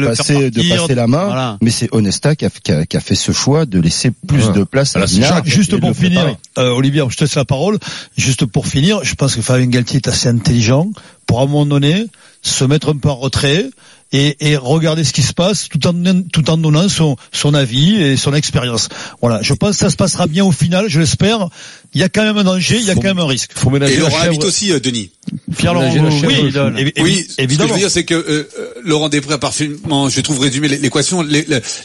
passer, 0.05 0.51
de 0.51 0.77
passer 0.77 0.93
la 0.95 1.07
main. 1.07 1.25
Voilà. 1.25 1.57
Mais 1.61 1.71
c'est 1.71 1.89
Onesta 1.91 2.35
qui 2.35 2.45
a, 2.45 2.49
qui, 2.51 2.71
a, 2.71 2.85
qui 2.85 2.97
a 2.97 2.99
fait 2.99 3.15
ce 3.15 3.31
choix 3.31 3.65
de 3.65 3.79
laisser 3.79 4.11
plus 4.27 4.45
Ouais. 4.47 4.53
de 4.53 4.63
place 4.63 4.95
à 4.95 5.05
Dinard. 5.05 5.41
Juste 5.45 5.77
pour 5.79 5.95
finir, 5.95 6.35
euh, 6.59 6.69
Olivier, 6.71 7.03
je 7.09 7.15
te 7.15 7.23
laisse 7.23 7.35
la 7.35 7.45
parole. 7.45 7.77
Juste 8.17 8.45
pour 8.45 8.67
finir, 8.67 9.03
je 9.03 9.15
pense 9.15 9.35
que 9.35 9.41
Fabien 9.41 9.67
Galtier 9.67 9.97
est 9.97 10.07
assez 10.07 10.27
intelligent 10.29 10.89
pour 11.25 11.39
à 11.39 11.43
un 11.43 11.45
moment 11.47 11.65
donné 11.65 12.05
se 12.41 12.63
mettre 12.65 12.89
un 12.89 12.97
peu 12.97 13.09
en 13.09 13.15
retrait 13.15 13.65
et, 14.13 14.37
et 14.39 14.55
regarder 14.55 15.03
ce 15.03 15.11
qui 15.11 15.21
se 15.21 15.33
passe 15.33 15.67
tout 15.67 15.85
en 15.85 15.93
tout 16.31 16.49
en 16.49 16.57
donnant 16.57 16.87
son 16.87 17.17
son 17.33 17.53
avis 17.53 17.95
et 17.95 18.15
son 18.15 18.33
expérience. 18.33 18.87
Voilà, 19.21 19.41
je 19.41 19.53
pense 19.53 19.71
que 19.71 19.77
ça 19.77 19.89
se 19.89 19.97
passera 19.97 20.27
bien 20.27 20.45
au 20.45 20.51
final, 20.53 20.85
je 20.87 20.99
l'espère. 21.01 21.49
Il 21.93 21.99
y 21.99 22.03
a 22.03 22.09
quand 22.09 22.23
même 22.23 22.37
un 22.37 22.43
danger, 22.45 22.77
il 22.79 22.85
y 22.85 22.91
a 22.91 22.93
Faut- 22.93 23.01
quand 23.01 23.07
même 23.09 23.19
un 23.19 23.27
risque. 23.27 23.51
Faut 23.55 23.69
ménager 23.69 23.95
Et 23.95 23.97
la 23.97 24.03
Laurent 24.09 24.37
aussi, 24.45 24.71
euh, 24.71 24.79
Denis. 24.79 25.09
Pierre 25.57 25.73
Laurent, 25.73 25.93
la 25.93 26.01
oui, 26.03 26.19
chèvre, 26.19 26.27
oui, 26.27 26.51
le 26.51 26.59
évi- 26.79 26.93
évi- 26.93 27.01
Oui, 27.03 27.15
ce 27.23 27.27
que 27.27 27.33
je 27.37 27.43
évidemment. 27.43 27.73
veux 27.73 27.79
dire, 27.79 27.91
c'est 27.91 28.05
que 28.05 28.13
euh, 28.13 28.47
euh, 28.59 28.66
Laurent 28.87 29.09
Després 29.09 29.33
a 29.33 29.37
parfaitement, 29.37 30.09
je 30.09 30.21
trouve, 30.21 30.39
résumé 30.39 30.67
l'équation. 30.67 31.25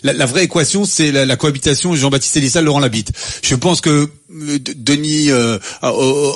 La, 0.03 0.27
vraie 0.27 0.45
équation, 0.45 0.85
c'est 0.85 1.13
la, 1.13 1.27
la 1.27 1.37
cohabitation 1.37 1.95
Jean-Baptiste 1.95 2.37
Elissal, 2.37 2.65
Laurent 2.65 2.81
Labitte. 2.81 3.13
Je 3.43 3.55
pense 3.55 3.81
que 3.81 4.09
Denis 4.77 5.31
euh, 5.31 5.59
a, 5.83 5.89
a- 5.89 5.91
a 5.91 5.93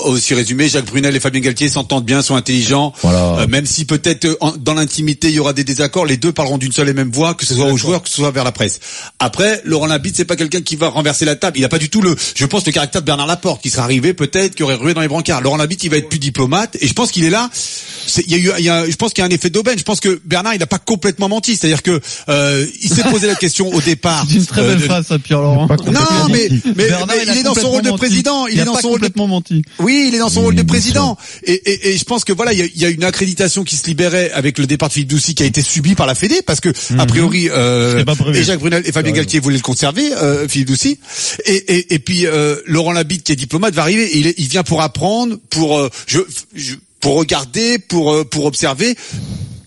aussi 0.08 0.34
résumé. 0.34 0.68
Jacques 0.68 0.86
Brunel 0.86 1.14
et 1.16 1.20
Fabien 1.20 1.40
Galtier 1.40 1.68
s'entendent 1.68 2.04
bien, 2.04 2.22
sont 2.22 2.36
intelligents. 2.36 2.92
Voilà. 3.02 3.40
Euh, 3.40 3.46
même 3.46 3.66
si 3.66 3.84
peut-être 3.84 4.24
euh, 4.24 4.36
dans 4.58 4.74
l'intimité 4.74 5.28
il 5.28 5.34
y 5.34 5.38
aura 5.40 5.52
des 5.52 5.64
désaccords, 5.64 6.06
les 6.06 6.16
deux 6.16 6.32
parleront 6.32 6.58
d'une 6.58 6.72
seule 6.72 6.88
et 6.88 6.94
même 6.94 7.10
voix, 7.10 7.34
que 7.34 7.44
ce 7.46 7.54
soit 7.54 7.66
aux 7.66 7.76
joueurs, 7.76 8.02
que 8.02 8.08
ce 8.08 8.16
soit 8.16 8.30
vers 8.30 8.44
la 8.44 8.52
presse. 8.52 8.80
Après, 9.18 9.60
Laurent 9.64 9.86
Labitte, 9.86 10.16
c'est 10.16 10.24
pas 10.24 10.36
quelqu'un 10.36 10.60
qui 10.60 10.76
va 10.76 10.88
renverser 10.88 11.24
la 11.24 11.36
table. 11.36 11.58
Il 11.58 11.64
a 11.64 11.68
pas 11.68 11.78
du 11.78 11.88
tout 11.88 12.02
le, 12.02 12.14
je 12.34 12.44
pense, 12.46 12.66
le 12.66 12.72
caractère 12.72 13.00
de 13.02 13.06
Bernard 13.06 13.26
Laporte, 13.26 13.62
qui 13.62 13.70
serait 13.70 13.82
arrivé 13.82 14.14
peut-être, 14.14 14.54
qui 14.54 14.62
aurait 14.62 14.74
rué 14.74 14.94
dans 14.94 15.00
les 15.00 15.08
brancards. 15.08 15.40
Laurent 15.40 15.56
Labitte, 15.56 15.84
il 15.84 15.90
va 15.90 15.96
être 15.96 16.08
plus 16.08 16.18
diplomate, 16.18 16.76
et 16.80 16.86
je 16.86 16.92
pense 16.92 17.10
qu'il 17.10 17.24
est 17.24 17.30
là. 17.30 17.50
C'est- 17.52 18.24
Il 18.26 18.32
y 18.32 18.34
a 18.34 18.38
eu, 18.38 18.50
il 18.58 18.64
y 18.64 18.68
a, 18.70 18.88
je 18.88 18.96
pense 18.96 19.12
qu'il 19.12 19.22
y 19.22 19.24
a 19.24 19.26
un 19.26 19.30
effet 19.34 19.50
d'aubaine. 19.50 19.78
Je 19.78 19.82
pense 19.84 20.00
que 20.00 20.20
Bernard, 20.24 20.54
il 20.54 20.58
n'a 20.60 20.66
pas 20.66 20.78
complètement 20.78 21.28
menti. 21.28 21.56
C'est-à-dire 21.56 21.82
que 21.82 22.00
euh, 22.28 22.66
il 22.82 22.88
s'est 22.90 23.02
posé 23.04 23.26
la 23.26 23.34
question 23.34 23.72
au 23.72 23.80
départ. 23.82 24.24
C'est 24.28 24.36
une 24.36 24.46
très 24.46 24.60
euh, 24.62 24.68
belle 24.74 24.80
phrase, 24.80 25.06
Pierre 25.24 25.40
Laurent. 25.40 25.66
Non, 25.86 26.00
mais, 26.30 26.48
mais, 26.76 26.88
Bernard, 26.88 27.06
mais 27.08 27.22
il 27.32 27.38
est 27.38 27.42
dans 27.42 27.54
son 27.54 27.70
rôle 27.70 27.82
de 27.86 27.90
menti. 27.92 27.98
président. 28.06 28.46
Il, 28.46 28.54
Il, 28.54 28.60
est 28.60 28.64
dans 28.64 28.74
pas 28.74 28.80
son 28.82 28.88
rôle 28.90 29.00
de 29.00 29.10
menti. 29.16 29.62
oui, 29.80 30.06
il 30.08 30.14
est 30.14 30.18
dans 30.18 30.28
son 30.28 30.40
Oui, 30.40 30.44
rôle 30.46 30.54
de 30.56 30.62
président. 30.62 31.16
Et, 31.44 31.52
et, 31.54 31.90
et 31.90 31.96
je 31.98 32.04
pense 32.04 32.24
que 32.24 32.32
voilà, 32.32 32.52
il 32.52 32.60
y 32.74 32.80
y 32.80 32.84
a 32.84 32.88
une 32.88 33.04
accréditation 33.04 33.64
qui 33.64 33.76
se 33.76 33.86
libérait 33.86 34.30
avec 34.32 34.58
le 34.58 34.66
départ 34.66 34.88
de 34.88 34.94
Philippe 34.94 35.08
Doucy 35.10 35.34
qui 35.34 35.42
a 35.42 35.46
été 35.46 35.62
subi 35.62 35.94
par 35.94 36.06
la 36.06 36.14
Fédé 36.14 36.42
parce 36.42 36.60
que 36.60 36.68
a 36.98 37.06
priori 37.06 37.48
euh, 37.50 38.04
et 38.34 38.42
Jacques 38.44 38.60
Brunel 38.60 38.82
et 38.86 38.92
Fabien 38.92 39.12
Galtier 39.12 39.40
voulaient 39.40 39.56
le 39.56 39.62
conserver, 39.62 40.12
euh, 40.14 40.46
Philippe 40.48 40.68
Doucy. 40.68 40.98
Et, 41.44 41.54
et, 41.54 41.94
et 41.94 41.98
puis 41.98 42.26
euh, 42.26 42.56
Laurent 42.66 42.92
Labitte 42.92 43.22
qui 43.24 43.32
est 43.32 43.36
diplomate 43.36 43.74
va 43.74 43.82
arriver. 43.82 44.10
Il, 44.14 44.26
est- 44.26 44.34
il 44.38 44.48
vient 44.48 44.62
pour 44.62 44.82
apprendre, 44.82 45.36
pour 45.50 45.78
euh, 45.78 45.88
je, 46.06 46.18
je- 46.54 46.74
pour 47.00 47.14
regarder, 47.16 47.78
pour 47.78 48.12
euh, 48.12 48.24
pour 48.24 48.46
observer. 48.46 48.96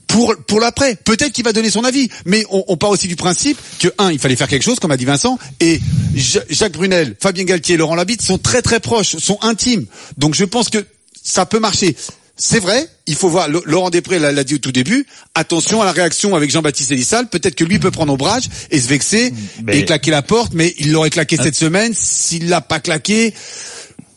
Pour, 0.10 0.36
pour 0.48 0.60
l'après, 0.60 0.96
peut-être 0.96 1.32
qu'il 1.32 1.46
va 1.46 1.54
donner 1.54 1.70
son 1.70 1.84
avis, 1.84 2.10
mais 2.26 2.44
on, 2.50 2.64
on 2.68 2.78
part 2.78 2.90
aussi 2.90 3.08
du 3.08 3.16
principe 3.16 3.58
que 3.80 3.88
un, 4.00 4.12
il 4.12 4.18
fallait 4.20 4.36
faire 4.36 4.48
quelque 4.48 4.64
chose, 4.64 4.80
comme 4.80 4.92
a 4.92 4.98
dit 4.98 5.06
Vincent, 5.06 5.38
et 5.60 5.80
Ja- 6.16 6.42
Jacques 6.50 6.74
Brunel, 6.74 7.16
Fabien 7.22 7.44
Galtier, 7.44 7.78
Laurent 7.78 7.94
Labitte 7.96 8.22
sont 8.24 8.40
très 8.40 8.62
très 8.64 8.80
proches, 8.80 9.16
sont 9.18 9.38
intimes. 9.42 9.86
Donc 10.18 10.34
je 10.34 10.46
pense 10.46 10.70
que 10.70 10.84
ça 11.24 11.46
peut 11.46 11.60
marcher. 11.60 11.96
C'est 12.42 12.60
vrai, 12.60 12.88
il 13.06 13.16
faut 13.16 13.28
voir, 13.30 13.50
Laurent 13.50 13.90
Després 13.90 14.18
l'a 14.18 14.32
l'a 14.32 14.44
dit 14.46 14.56
au 14.56 14.60
tout 14.60 14.72
début, 14.72 15.06
attention 15.36 15.82
à 15.82 15.86
la 15.86 15.92
réaction 15.92 16.36
avec 16.38 16.50
Jean-Baptiste 16.50 16.90
Elissal, 16.92 17.28
peut-être 17.28 17.56
que 17.56 17.66
lui 17.66 17.78
peut 17.80 17.92
prendre 17.92 18.14
ombrage 18.14 18.46
et 18.72 18.80
se 18.80 18.88
vexer 18.88 19.34
et 19.74 19.86
claquer 19.86 20.10
la 20.10 20.22
porte, 20.22 20.54
mais 20.54 20.74
il 20.80 20.92
l'aurait 20.94 21.10
claqué 21.10 21.36
cette 21.36 21.56
semaine, 21.56 21.94
s'il 21.94 22.48
l'a 22.48 22.62
pas 22.62 22.80
claqué, 22.80 23.34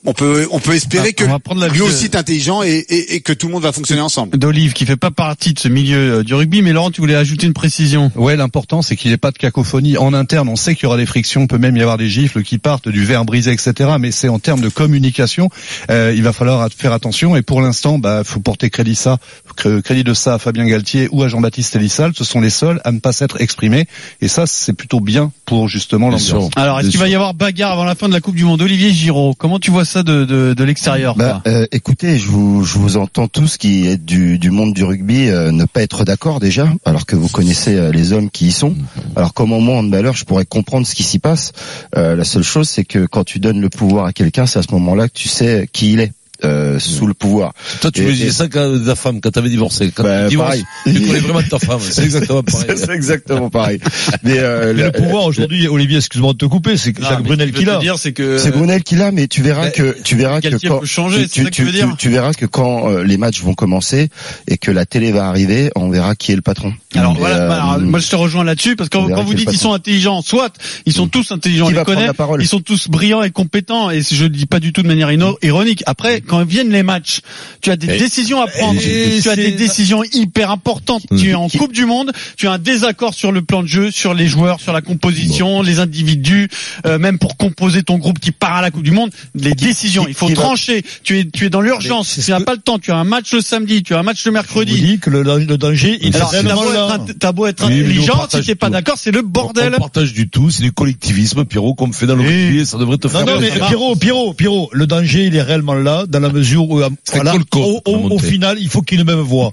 on 0.04 0.12
peut, 0.14 0.48
on 0.50 0.58
peut 0.58 0.74
espérer 0.74 1.08
Ah, 1.10 1.12
que 1.12 1.24
on 1.24 1.54
va 1.54 1.68
lui 1.68 1.78
de- 1.78 1.82
aussi 1.84 2.04
est 2.06 2.16
intelligent 2.16 2.62
et, 2.62 2.70
et, 2.88 3.14
et 3.14 3.20
que 3.20 3.32
tout 3.32 3.46
le 3.46 3.52
monde 3.52 3.62
va 3.62 3.72
fonctionner 3.72 4.00
ensemble. 4.00 4.36
D'Olive, 4.36 4.72
qui 4.72 4.84
fait 4.86 4.96
pas 4.96 5.10
partie 5.10 5.52
de 5.54 5.58
ce 5.58 5.68
milieu 5.68 6.18
euh, 6.20 6.22
du 6.24 6.34
rugby, 6.34 6.62
mais 6.62 6.72
Laurent, 6.72 6.90
tu 6.90 7.00
voulais 7.00 7.14
ajouter 7.14 7.46
une 7.46 7.52
précision. 7.52 8.10
Ouais, 8.16 8.36
l'important 8.36 8.82
c'est 8.82 8.96
qu'il 8.96 9.10
n'y 9.10 9.14
ait 9.14 9.18
pas 9.18 9.30
de 9.30 9.38
cacophonie 9.38 9.96
en 9.96 10.12
interne. 10.14 10.48
On 10.48 10.56
sait 10.56 10.74
qu'il 10.74 10.84
y 10.84 10.86
aura 10.86 10.96
des 10.96 11.06
frictions, 11.06 11.46
peut 11.46 11.58
même 11.58 11.76
y 11.76 11.82
avoir 11.82 11.98
des 11.98 12.08
gifles 12.08 12.42
qui 12.42 12.58
partent, 12.58 12.88
du 12.88 13.04
verre 13.04 13.24
brisé, 13.24 13.52
etc. 13.52 13.90
Mais 14.00 14.10
c'est 14.10 14.28
en 14.28 14.38
termes 14.38 14.60
de 14.60 14.68
communication, 14.68 15.50
euh, 15.90 16.12
il 16.16 16.22
va 16.22 16.32
falloir 16.32 16.68
faire 16.76 16.92
attention. 16.92 17.36
Et 17.36 17.42
pour 17.42 17.60
l'instant, 17.60 17.98
bah, 17.98 18.22
faut 18.24 18.40
porter 18.40 18.70
crédit 18.70 18.94
ça, 18.96 19.18
cr- 19.56 19.82
crédit 19.82 20.04
de 20.04 20.14
ça 20.14 20.34
à 20.34 20.38
Fabien 20.38 20.66
Galtier 20.66 21.08
ou 21.12 21.22
à 21.22 21.28
Jean-Baptiste 21.28 21.76
Elissal. 21.76 22.12
Ce 22.16 22.24
sont 22.24 22.40
les 22.40 22.50
seuls 22.50 22.80
à 22.84 22.92
ne 22.92 22.98
pas 22.98 23.12
s'être 23.12 23.40
exprimés. 23.40 23.86
Et 24.20 24.28
ça, 24.28 24.46
c'est 24.46 24.72
plutôt 24.72 25.00
bien 25.00 25.32
pour 25.46 25.68
justement 25.68 26.08
l'ambiance. 26.08 26.50
Alors, 26.56 26.80
est-ce 26.80 26.88
qu'il 26.88 26.98
va 27.00 27.08
y 27.08 27.14
avoir 27.14 27.34
bagarre 27.34 27.72
avant 27.72 27.84
la 27.84 27.94
fin 27.94 28.08
de 28.08 28.12
la 28.14 28.20
Coupe 28.20 28.34
du 28.34 28.44
Monde? 28.44 28.62
Olivier 28.62 28.90
Giraud, 28.90 29.34
comment 29.38 29.58
tu 29.58 29.70
vois 29.70 29.84
ça? 29.84 29.91
De, 29.96 30.24
de, 30.24 30.54
de 30.54 30.64
l'extérieur 30.64 31.14
Bah, 31.14 31.42
euh, 31.46 31.66
écoutez, 31.72 32.18
je 32.18 32.26
vous, 32.28 32.64
je 32.64 32.78
vous 32.78 32.96
entends 32.96 33.28
tous 33.28 33.56
qui 33.56 33.86
êtes 33.86 34.04
du, 34.04 34.38
du 34.38 34.50
monde 34.50 34.72
du 34.72 34.84
rugby 34.84 35.28
euh, 35.28 35.52
ne 35.52 35.64
pas 35.64 35.82
être 35.82 36.04
d'accord 36.04 36.40
déjà, 36.40 36.68
alors 36.84 37.06
que 37.06 37.16
vous 37.16 37.28
connaissez 37.28 37.76
euh, 37.76 37.90
les 37.92 38.12
hommes 38.12 38.30
qui 38.30 38.46
y 38.48 38.52
sont. 38.52 38.74
Alors 39.16 39.34
comme 39.34 39.52
au 39.52 39.60
moins 39.60 39.78
en 39.78 39.82
malheur, 39.82 40.14
je 40.14 40.24
pourrais 40.24 40.46
comprendre 40.46 40.86
ce 40.86 40.94
qui 40.94 41.02
s'y 41.02 41.18
passe. 41.18 41.52
Euh, 41.96 42.16
la 42.16 42.24
seule 42.24 42.42
chose, 42.42 42.68
c'est 42.68 42.84
que 42.84 43.06
quand 43.06 43.24
tu 43.24 43.38
donnes 43.38 43.60
le 43.60 43.68
pouvoir 43.68 44.06
à 44.06 44.12
quelqu'un, 44.12 44.46
c'est 44.46 44.58
à 44.58 44.62
ce 44.62 44.72
moment-là 44.72 45.08
que 45.08 45.14
tu 45.14 45.28
sais 45.28 45.68
qui 45.72 45.92
il 45.92 46.00
est. 46.00 46.12
euh, 46.44 46.78
sous 46.78 47.06
le 47.06 47.14
pouvoir. 47.14 47.52
Toi, 47.80 47.90
tu 47.90 48.02
Et- 48.02 48.06
me 48.06 48.12
disais 48.12 48.26
et- 48.28 48.32
ça 48.32 48.48
quand 48.48 48.84
ta 48.84 48.94
femme, 48.94 49.20
quand 49.20 49.30
t'avais 49.30 49.48
divorcé. 49.48 49.92
Quand 49.94 50.02
Bah, 50.02 50.24
tu 50.24 50.30
divorces, 50.30 50.56
tu 50.84 50.92
connais 51.00 51.18
vraiment 51.20 51.42
ta 51.42 51.58
femme. 51.58 51.80
C'est 51.80 52.04
exactement 52.04 52.42
pareil. 52.42 52.66
C'est 52.76 52.90
exactement 52.90 53.50
pareil. 53.50 53.80
Mais, 54.22 54.38
euh, 54.38 54.72
Mais 54.74 54.84
le 54.84 54.92
pouvoir 54.92 55.24
aujourd'hui, 55.24 55.68
Olivier, 55.68 55.98
excuse-moi 55.98 56.32
de 56.32 56.38
te 56.38 56.44
couper, 56.46 56.76
c'est 56.76 56.94
Jacques 57.00 57.22
Brunel 57.22 57.52
qui 57.52 57.64
l'a. 57.64 57.80
c'est 57.96 58.50
Brunel 58.50 58.82
qui 58.82 58.96
l'a, 58.96 59.12
mais 59.12 59.28
tu 59.28 59.42
verras 59.42 59.64
Bah, 59.66 59.70
que 59.70 59.96
tu 60.02 60.16
verras 60.16 60.40
que 60.40 60.48
quand 60.66 60.78
peut 60.80 60.86
changer, 60.86 61.28
tu, 61.28 62.08
verras 62.08 62.32
que 62.34 62.46
quand 62.46 62.90
euh, 62.90 63.04
les 63.04 63.16
matchs 63.16 63.42
vont 63.42 63.54
commencer 63.54 64.08
et 64.48 64.58
que 64.58 64.70
la 64.70 64.86
télé 64.86 65.12
va 65.12 65.26
arriver, 65.28 65.70
on 65.76 65.88
verra 65.90 66.14
qui 66.14 66.32
est 66.32 66.36
le 66.36 66.42
patron. 66.42 66.72
Alors 66.94 67.14
Et, 67.14 67.18
voilà, 67.18 67.36
euh, 67.36 67.50
alors, 67.50 67.78
moi 67.80 67.98
je 68.00 68.08
te 68.08 68.16
rejoins 68.16 68.44
là-dessus 68.44 68.76
parce 68.76 68.88
que 68.88 68.98
quand, 68.98 69.22
vous 69.22 69.34
dites 69.34 69.46
le 69.48 69.54
ils 69.54 69.58
sont 69.58 69.72
intelligents, 69.72 70.22
soit 70.22 70.52
ils 70.86 70.92
sont 70.92 71.06
tous 71.08 71.30
intelligents, 71.32 71.66
on 71.66 71.68
les 71.70 71.74
va 71.74 71.84
prendre 71.84 71.96
connaît, 71.98 72.06
la 72.08 72.14
parole 72.14 72.42
ils 72.42 72.48
sont 72.48 72.60
tous 72.60 72.88
brillants 72.88 73.22
et 73.22 73.30
compétents 73.30 73.90
et 73.90 74.02
je 74.02 74.24
le 74.24 74.30
dis 74.30 74.46
pas 74.46 74.60
du 74.60 74.72
tout 74.72 74.82
de 74.82 74.88
manière 74.88 75.10
ironique. 75.42 75.82
Après, 75.86 76.20
quand 76.32 76.42
viennent 76.46 76.70
les 76.72 76.82
matchs, 76.82 77.20
tu 77.60 77.70
as 77.70 77.76
des 77.76 77.94
Et- 77.94 77.98
décisions 77.98 78.40
à 78.40 78.46
prendre, 78.46 78.80
tu 78.80 79.28
as 79.28 79.36
des 79.36 79.50
décisions 79.52 80.02
hyper 80.14 80.50
importantes. 80.50 81.02
Tu 81.18 81.28
es 81.28 81.34
en 81.34 81.50
Coupe 81.50 81.72
du 81.74 81.84
Monde, 81.84 82.10
tu 82.38 82.48
as 82.48 82.52
un 82.52 82.58
désaccord 82.58 83.12
sur 83.12 83.32
le 83.32 83.42
plan 83.42 83.62
de 83.62 83.68
jeu, 83.68 83.90
sur 83.90 84.14
les 84.14 84.26
joueurs, 84.26 84.58
sur 84.58 84.72
la 84.72 84.80
composition, 84.80 85.60
les 85.60 85.78
individus, 85.78 86.48
euh, 86.86 86.98
même 86.98 87.18
pour 87.18 87.36
composer 87.36 87.82
ton 87.82 87.98
groupe 87.98 88.18
qui 88.18 88.32
part 88.32 88.56
à 88.56 88.62
la 88.62 88.70
Coupe 88.70 88.82
du 88.82 88.92
Monde, 88.92 89.10
les 89.34 89.52
décisions, 89.52 90.04
qui- 90.04 90.12
il 90.12 90.14
faut 90.14 90.28
va- 90.28 90.34
trancher. 90.34 90.82
Tu 91.04 91.18
es 91.18 91.24
tu 91.30 91.44
es 91.44 91.50
dans 91.50 91.60
l'urgence, 91.60 92.18
tu 92.24 92.30
n'as 92.30 92.40
pas 92.40 92.54
le 92.54 92.60
temps, 92.62 92.78
tu 92.78 92.90
as 92.92 92.96
un 92.96 93.04
match 93.04 93.30
le 93.34 93.42
samedi, 93.42 93.82
tu 93.82 93.94
as 93.94 93.98
un 93.98 94.02
match 94.02 94.18
le 94.18 94.22
Je 94.24 94.28
vous 94.30 94.34
mercredi. 94.34 94.80
dis 94.80 94.98
que 95.00 95.10
le, 95.10 95.22
le 95.22 95.58
danger, 95.58 95.98
il 96.00 96.16
est 96.16 96.16
Alors, 96.16 96.30
beau, 96.62 96.72
là. 96.72 96.96
être, 97.08 97.18
t'as 97.18 97.32
beau 97.32 97.46
être 97.46 97.66
Oui, 97.66 97.74
mais 97.74 97.84
intelligent, 97.84 98.26
si 98.30 98.40
t'es 98.40 98.54
pas 98.54 98.70
d'accord, 98.70 98.96
c'est 98.96 99.10
le 99.10 99.20
bordel. 99.20 99.74
On 99.76 99.80
partage 99.80 100.14
du 100.14 100.30
tout, 100.30 100.50
c'est 100.50 100.62
du 100.62 100.72
collectivisme, 100.72 101.44
Pierrot, 101.44 101.74
qu'on 101.74 101.92
fait 101.92 102.06
dans 102.06 102.16
le 102.16 102.22
rugby, 102.22 102.64
ça 102.64 102.78
devrait 102.78 102.96
te 102.96 103.06
Non, 103.06 103.12
faire 103.12 103.26
non, 103.26 103.38
mais 103.40 103.48
plaisir. 103.50 103.66
Pierrot, 103.66 103.96
Pierrot, 103.96 104.32
Pierrot, 104.32 104.70
le 104.72 104.86
danger, 104.86 105.26
il 105.26 105.36
est 105.36 105.42
réellement 105.42 105.74
là, 105.74 106.04
dans 106.08 106.21
la 106.22 106.30
mesure 106.32 106.68
où, 106.68 106.80
euh, 106.80 106.88
voilà, 107.12 107.32
Colco, 107.32 107.60
au, 107.60 107.80
au- 107.92 108.08
au 108.14 108.18
final, 108.18 108.58
il 108.60 108.68
faut 108.68 108.82
qu'il 108.82 108.98
ait 108.98 109.02
une 109.02 109.06
même 109.08 109.20
voix. 109.20 109.52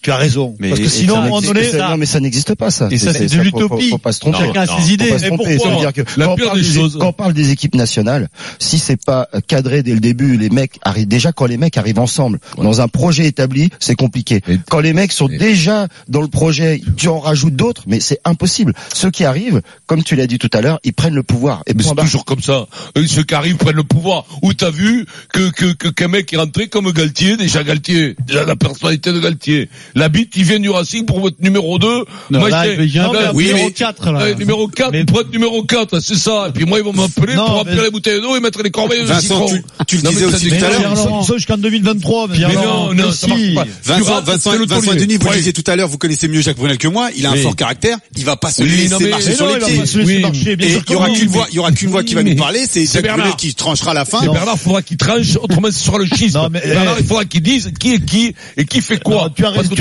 Tu 0.00 0.12
as 0.12 0.16
raison. 0.16 0.54
Mais- 0.60 0.68
Parce 0.68 0.80
que 0.80 0.86
et 0.86 0.88
sinon, 0.88 1.16
à 1.16 1.18
un 1.18 1.22
moment 1.24 1.40
donné, 1.40 1.64
c'est- 1.64 1.76
ça- 1.78 1.88
non, 1.90 1.96
mais 1.96 2.06
ça 2.06 2.20
n'existe 2.20 2.54
pas, 2.54 2.70
ça. 2.70 2.86
Et 2.90 2.98
ça, 2.98 3.12
c'est 3.12 3.24
de 3.24 3.28
faut- 3.30 3.36
faut- 3.36 3.42
l'utopie. 3.42 3.90
Faut, 3.90 3.98
pas 3.98 4.12
se 4.12 4.20
tromper. 4.20 4.38
Chacun 4.38 4.64
ses 4.66 4.72
Faut 4.82 4.88
idées. 4.88 5.08
pas 5.08 5.18
se 5.18 5.24
Et 5.24 5.26
tromper. 5.28 5.56
pourquoi 5.56 5.70
Ça 5.70 5.74
veut 5.74 5.80
dire 5.80 5.92
que 5.92 6.20
La 6.20 6.26
quand 6.26 6.32
on 6.32 6.36
pire 6.36 6.54
des 6.54 6.60
des- 6.62 6.72
choses- 6.72 6.96
quand 7.00 7.08
on 7.08 7.12
parle 7.12 7.32
des 7.32 7.50
équipes 7.50 7.74
nationales, 7.74 8.28
si 8.60 8.78
c'est 8.78 9.02
pas 9.04 9.28
cadré 9.48 9.82
dès 9.82 9.94
le 9.94 10.00
début, 10.00 10.36
les 10.36 10.50
mecs 10.50 10.78
arrivent 10.82 11.08
déjà 11.08 11.32
quand 11.32 11.46
les 11.46 11.56
mecs 11.56 11.76
arrivent 11.76 11.98
ensemble 11.98 12.38
dans 12.56 12.80
un 12.80 12.86
projet 12.86 13.26
établi, 13.26 13.70
c'est 13.80 13.96
compliqué. 13.96 14.40
Et- 14.48 14.58
Quand 14.70 14.78
les 14.78 14.92
mecs 14.92 15.10
sont 15.10 15.28
et- 15.28 15.36
déjà 15.36 15.88
dans 16.08 16.22
le 16.22 16.28
projet, 16.28 16.80
tu 16.96 17.08
en 17.08 17.18
rajoutes 17.18 17.56
d'autres, 17.56 17.82
mais 17.88 17.98
c'est 17.98 18.20
impossible. 18.24 18.74
Ceux 18.94 19.10
qui 19.10 19.24
arrivent, 19.24 19.62
comme 19.86 20.04
tu 20.04 20.14
l'as 20.14 20.28
dit 20.28 20.38
tout 20.38 20.50
à 20.52 20.60
l'heure, 20.60 20.78
ils 20.84 20.92
prennent 20.92 21.14
le 21.14 21.24
pouvoir. 21.24 21.62
Et 21.66 21.74
Mais 21.74 21.82
c'est 21.82 21.96
toujours 21.96 22.24
comme 22.24 22.40
ça. 22.42 22.66
Eux, 22.96 23.06
ceux 23.08 23.24
qui 23.24 23.34
arrivent 23.34 23.56
prennent 23.56 23.74
le 23.74 23.82
pouvoir. 23.82 24.26
Où 24.42 24.52
t'as 24.54 24.70
vu 24.70 25.06
que 25.32 25.50
que 25.50 25.72
que 25.72 25.88
qu'un 25.88 26.08
mec 26.08 26.32
est 26.32 26.36
rentré 26.36 26.68
comme 26.68 26.90
Galtier, 26.92 27.36
déjà 27.36 27.64
Galtier, 27.64 28.14
déjà 28.26 28.44
la 28.44 28.54
personnalité 28.54 29.12
de 29.12 29.18
Galtier. 29.18 29.68
La 29.94 30.08
bite, 30.08 30.32
il 30.36 30.44
vient 30.44 30.58
du 30.60 30.70
Racing 30.70 31.04
pour 31.06 31.20
votre 31.20 31.36
numéro 31.40 31.78
2. 31.78 31.86
Non, 32.30 32.38
moi, 32.40 32.50
là, 32.50 32.64
j'étais- 32.64 32.82
il 32.84 32.88
vient 32.90 33.04
Non, 33.04 33.12
vers 33.12 33.34
mais- 33.34 33.42
numéro 33.44 33.66
mais- 33.66 33.72
4, 33.72 34.10
là. 34.12 34.18
Ouais, 34.20 34.34
numéro 34.34 34.68
4, 34.68 34.92
Mais- 34.92 35.04
pour 35.04 35.20
être 35.20 35.32
numéro 35.32 35.62
4, 35.62 36.00
c'est 36.00 36.14
ça. 36.16 36.46
Et 36.48 36.52
puis 36.52 36.64
moi, 36.64 36.78
ils 36.78 36.84
vont 36.84 36.92
m'appeler 36.92 37.34
pour 37.34 37.44
remplir 37.46 37.76
mais- 37.76 37.82
les 37.84 37.90
bouteilles 37.90 38.20
d'eau 38.20 38.36
et 38.36 38.40
mettre 38.40 38.62
les 38.62 38.70
corbeilles 38.70 39.04
de 39.06 39.12
citron. 39.20 39.46
tu- 39.48 39.62
tu 39.86 39.96
le 39.96 40.02
disais 40.02 40.20
ça 40.30 40.36
aussi 40.36 40.48
tout 40.50 40.64
à 40.64 40.68
l'heure. 40.70 41.24
Sont 41.24 41.34
jusqu'en 41.34 41.58
2023. 41.58 42.28
Mais 42.28 42.38
non, 42.54 42.94
non, 42.94 43.12
ça 43.12 43.26
marche 43.28 43.54
pas. 43.54 43.64
Tu 43.64 43.70
Vincent, 43.84 44.22
Vincent. 44.22 44.50
Denis, 44.98 45.16
vous 45.16 45.24
le 45.24 45.30
Ouais. 45.30 45.36
disiez 45.36 45.52
tout 45.52 45.64
à 45.66 45.76
l'heure, 45.76 45.88
vous 45.88 45.98
connaissez 45.98 46.28
mieux 46.28 46.40
Jacques 46.40 46.56
Brunel 46.56 46.78
que 46.78 46.88
moi, 46.88 47.10
il 47.16 47.24
a 47.26 47.30
un 47.30 47.34
Oui. 47.34 47.42
fort 47.42 47.54
caractère, 47.56 47.98
il 48.16 48.24
va 48.24 48.36
pas 48.36 48.50
se 48.50 48.62
Oui, 48.62 48.68
laisser 48.70 49.08
marcher 49.08 49.34
sur 49.34 49.46
les 49.46 49.58
pieds. 49.58 49.78
Oui. 50.04 50.22
Et 50.60 50.78
il 50.86 50.92
y 50.92 50.94
aura 50.96 51.10
qu'une 51.10 51.28
voix, 51.28 51.46
il 51.50 51.56
y 51.56 51.58
aura 51.58 51.72
qu'une 51.72 51.90
voix 51.90 52.02
qui 52.02 52.14
va 52.14 52.22
Oui, 52.22 52.30
nous 52.30 52.36
parler, 52.36 52.64
c'est 52.68 52.84
Jacques. 52.86 53.06
Brunel 53.06 53.34
qui 53.36 53.54
tranchera 53.54 53.94
la 53.94 54.04
fin. 54.04 54.20
Bernard, 54.20 54.58
faudra 54.58 54.82
qu'il 54.82 54.96
tranche, 54.96 55.36
autrement 55.40 55.68
ce 55.70 55.78
sera 55.84 55.98
le 55.98 56.06
schisme. 56.06 56.48
Bernard, 56.50 56.96
eh. 56.98 57.00
il 57.02 57.06
faudra 57.06 57.24
qu'il 57.24 57.42
dise 57.42 57.70
qui 57.78 57.94
est 57.94 58.04
qui 58.04 58.34
et 58.56 58.64
qui 58.64 58.80
fait 58.80 59.02
quoi. 59.02 59.30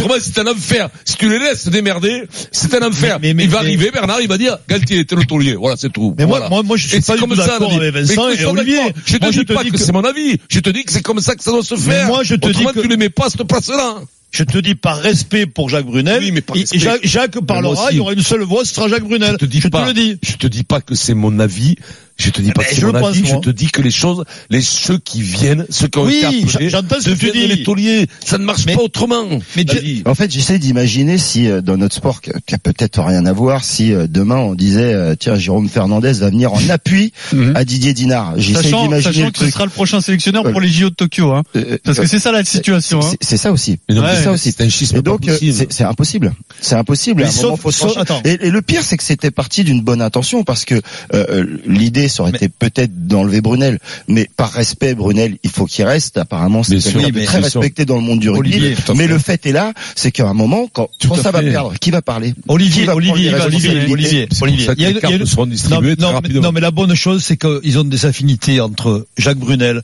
Qu'autrement, 0.01 0.16
c'est 0.22 0.39
un 0.39 0.48
enfer. 0.48 0.89
Si 1.06 1.16
tu 1.18 1.30
les 1.30 1.39
laisses 1.39 1.68
démerder, 1.68 2.24
c'est 2.51 2.74
un 2.75 2.88
enfer. 2.88 3.20
Mais- 3.22 3.34
mais- 3.34 3.44
il 3.46 3.50
va 3.50 3.60
mais- 3.62 3.68
arriver, 3.68 3.92
Bernard, 3.92 4.22
il 4.22 4.27
va 4.27 4.38
dire, 4.38 4.58
Galtier, 4.70 5.06
t'es 5.06 5.16
le 5.16 5.25
taulier. 5.25 5.56
Voilà, 5.56 5.75
c'est 5.77 5.92
tout. 5.92 6.13
Mais 6.18 6.25
moi- 6.25 6.38
Voilà. 6.39 6.50
moi- 6.50 6.63
moi, 6.63 6.77
je 6.77 6.88
suis 6.88 6.98
Et 6.98 7.01
pas 7.01 7.18
comme 7.18 7.36
ça, 7.36 7.56
avec 7.56 7.94
Vincent 7.94 8.27
Mais 8.27 8.34
et 8.34 8.38
je 8.38 8.46
Olivier. 8.46 8.80
Je 9.06 9.18
te 9.18 9.22
Moi, 9.24 9.32
je 9.32 9.39
dis 9.39 9.46
te 9.46 9.54
pas 9.54 9.63
dis 9.63 9.72
que 9.72 9.77
que- 9.77 9.84
c'est 9.84 9.92
mon 9.92 10.04
avis. 10.04 10.38
Je 10.50 10.60
te 10.60 10.70
dis 10.70 10.84
que 10.84 10.92
c'est 10.92 11.01
comme 11.01 11.20
ça 11.20 11.36
que 11.36 11.44
ça 11.44 11.51
doit 11.51 11.63
se 11.63 11.75
Mais 11.75 11.80
faire. 11.82 12.08
moi, 12.08 12.24
je 12.24 12.36
te 12.36 12.48
dis 12.48 12.63
que- 12.66 12.82
tu 12.82 12.88
les 12.88 12.98
mets 12.98 13.10
pas 13.10 13.25
à 13.27 13.30
cette 13.30 13.44
place-là. 13.44 13.96
Je 14.30 14.44
te 14.44 14.58
dis 14.58 14.75
par 14.75 14.98
respect 14.98 15.46
pour 15.46 15.70
Jacques 15.70 15.86
Brunel. 15.86 16.20
Oui, 16.22 16.32
mais 16.32 16.42
par 16.42 16.56
respect. 16.58 16.77
Jacques, 16.80 17.00
Jacques 17.06 17.39
parlera, 17.46 17.92
il 17.92 17.98
y 17.98 18.00
aura 18.01 18.12
une 18.13 18.22
seule 18.22 18.42
voix, 18.44 18.66
ce 18.66 18.75
sera 18.75 18.89
Jacques 18.89 19.06
Brunel. 19.06 19.32
Je 19.32 19.38
te 19.38 19.46
dis 19.46 19.62
pas. 19.62 19.86
le 19.86 19.94
dis. 19.94 20.18
Je 20.22 20.36
te 20.36 20.48
dis 20.48 20.63
pas 20.63 20.82
que 20.82 20.96
c'est 20.96 21.13
mon 21.13 21.39
avis. 21.39 21.75
Je 22.17 22.29
te 22.31 22.41
dis 22.41 22.51
pas 22.51 22.62
Mais 22.62 22.67
que 22.69 22.75
c'est 22.75 22.81
je 22.81 22.86
mon 22.88 22.93
le 22.93 23.00
pense, 23.00 23.09
avis. 23.15 23.25
Je 23.27 23.36
te 23.36 23.50
dis 23.51 23.67
que 23.67 23.81
les 23.81 23.91
choses, 23.91 24.24
les 24.50 24.62
ceux 24.62 24.97
qui 24.97 25.21
viennent, 25.21 25.65
ceux 25.69 25.88
qui 25.88 26.00
ont 26.00 26.05
Oui, 26.05 26.17
été 26.17 26.25
appelés, 26.45 26.69
j'entends 26.69 26.95
ce 27.00 27.09
que 27.12 27.15
tu 27.15 27.27
deviennent 27.27 27.47
dis. 27.50 27.55
les 27.57 27.63
tauliers. 27.63 28.07
Ça 28.25 28.38
ne 28.39 28.43
marche 28.43 28.65
Mais- 28.65 28.75
pas 28.75 28.81
autrement. 28.81 29.24
mais 29.55 29.63
tu-. 29.65 30.01
En 30.05 30.15
fait, 30.15 30.31
j'essaie 30.31 30.57
d'imaginer 30.57 31.17
si 31.19 31.47
euh, 31.47 31.62
dans 31.62 31.77
notre 31.77 31.95
sport, 31.95 32.21
qui 32.21 32.31
a 32.55 32.57
peut-être 32.57 33.01
rien 33.03 33.25
à 33.27 33.33
voir, 33.33 33.63
si 33.63 33.93
euh, 33.93 34.07
demain 34.09 34.38
on 34.38 34.55
disait 34.55 34.93
euh, 34.93 35.15
tiens 35.17 35.36
Jérôme 35.36 35.69
Fernandez 35.69 36.13
va 36.13 36.29
venir 36.29 36.53
en 36.53 36.59
appui 36.69 37.13
Mhm. 37.33 37.55
à 37.55 37.63
Didier 37.65 37.93
Dinard. 37.93 38.33
J'essaie 38.38 38.63
Sachant, 38.63 38.83
d'imaginer 38.83 39.13
sachant 39.13 39.25
le 39.25 39.31
que 39.31 39.39
ce 39.39 39.50
sera 39.51 39.65
le 39.65 39.69
prochain 39.71 40.01
sélectionneur 40.01 40.43
pour 40.51 40.59
les 40.62 40.69
JO 40.69 40.89
de 40.89 40.95
Tokyo, 40.95 41.31
hein. 41.31 41.43
Parce 41.83 42.00
que 42.00 42.07
c'est 42.07 42.19
ça 42.19 42.31
la 42.31 42.43
situation, 42.43 43.00
hein. 43.00 43.09
c'est- 43.12 43.17
C'est 43.21 43.38
ça 43.38 43.51
aussi. 43.51 43.77
Ouais, 43.89 43.95
c'est 44.15 44.24
ça 44.24 44.31
aussi. 44.31 44.51
C'est 44.57 44.63
un 44.63 44.69
schisme 44.69 44.97
Et 44.97 45.01
donc 45.01 45.25
possible. 45.27 45.53
c'est 45.53 45.71
c'est 45.71 45.83
impossible. 45.83 46.33
C'est 46.62 46.75
impossible. 46.75 47.21
Mais 47.21 47.25
à 47.27 47.29
un 47.29 47.31
sauf- 47.31 47.43
moment, 47.43 47.57
faut 47.57 47.71
sauf-. 47.71 47.95
Et, 48.25 48.47
et 48.47 48.50
le 48.50 48.62
pire, 48.62 48.81
c'est 48.83 48.97
que 48.97 49.03
c'était 49.03 49.29
parti 49.31 49.63
d'une 49.63 49.81
bonne 49.81 50.01
intention 50.01 50.43
parce 50.43 50.65
que 50.65 50.81
euh, 51.13 51.45
l'idée, 51.67 52.06
ça 52.07 52.23
aurait 52.23 52.31
été 52.31 52.49
peut-être 52.49 53.07
d'enlever 53.07 53.41
Brunel, 53.41 53.79
mais 54.07 54.29
par 54.37 54.51
respect, 54.51 54.95
Brunel, 54.95 55.37
il 55.43 55.49
faut 55.49 55.65
qu'il 55.65 55.85
reste. 55.85 56.17
Apparemment, 56.17 56.63
c'est 56.63 56.79
quelqu'un 56.79 57.11
très 57.25 57.25
sûr. 57.49 57.61
respecté 57.61 57.85
dans 57.85 57.95
le 57.95 58.01
monde 58.01 58.19
du 58.19 58.29
rugby. 58.29 58.55
Olivier, 58.55 58.75
mais 58.95 59.07
le 59.07 59.17
fait 59.19 59.45
est 59.45 59.51
là, 59.51 59.73
c'est 59.95 60.11
qu'à 60.11 60.27
un 60.27 60.33
moment, 60.33 60.67
quand, 60.71 60.89
Tout 60.99 61.09
quand 61.09 61.15
à 61.19 61.23
ça 61.23 61.31
va 61.31 61.41
perdre, 61.41 61.73
qui 61.79 61.91
va 61.91 62.01
parler? 62.01 62.33
Qui 62.33 62.41
Olivier, 62.47 62.85
va 62.85 62.95
Olivier, 62.95 63.33
Olivier, 63.33 63.87
Olivier, 63.91 64.27
Olivier. 64.41 64.65
ça 64.65 64.75
que 64.75 64.79
Il 64.79 64.83
y 64.83 64.85
a- 64.85 64.89
les 64.89 64.95
il 64.95 64.95
y 64.95 64.97
a- 64.97 65.17
cartes 65.17 65.25
seront 65.25 65.45
non, 65.45 65.81
mais, 65.81 65.95
rapidement. 66.05 66.41
non, 66.41 66.51
mais 66.51 66.61
la 66.61 66.71
bonne 66.71 66.95
chose, 66.95 67.23
c'est 67.23 67.37
qu'ils 67.37 67.77
ont 67.79 67.83
des 67.83 68.05
affinités 68.05 68.59
entre 68.61 69.05
Jacques 69.17 69.37
Brunel, 69.37 69.81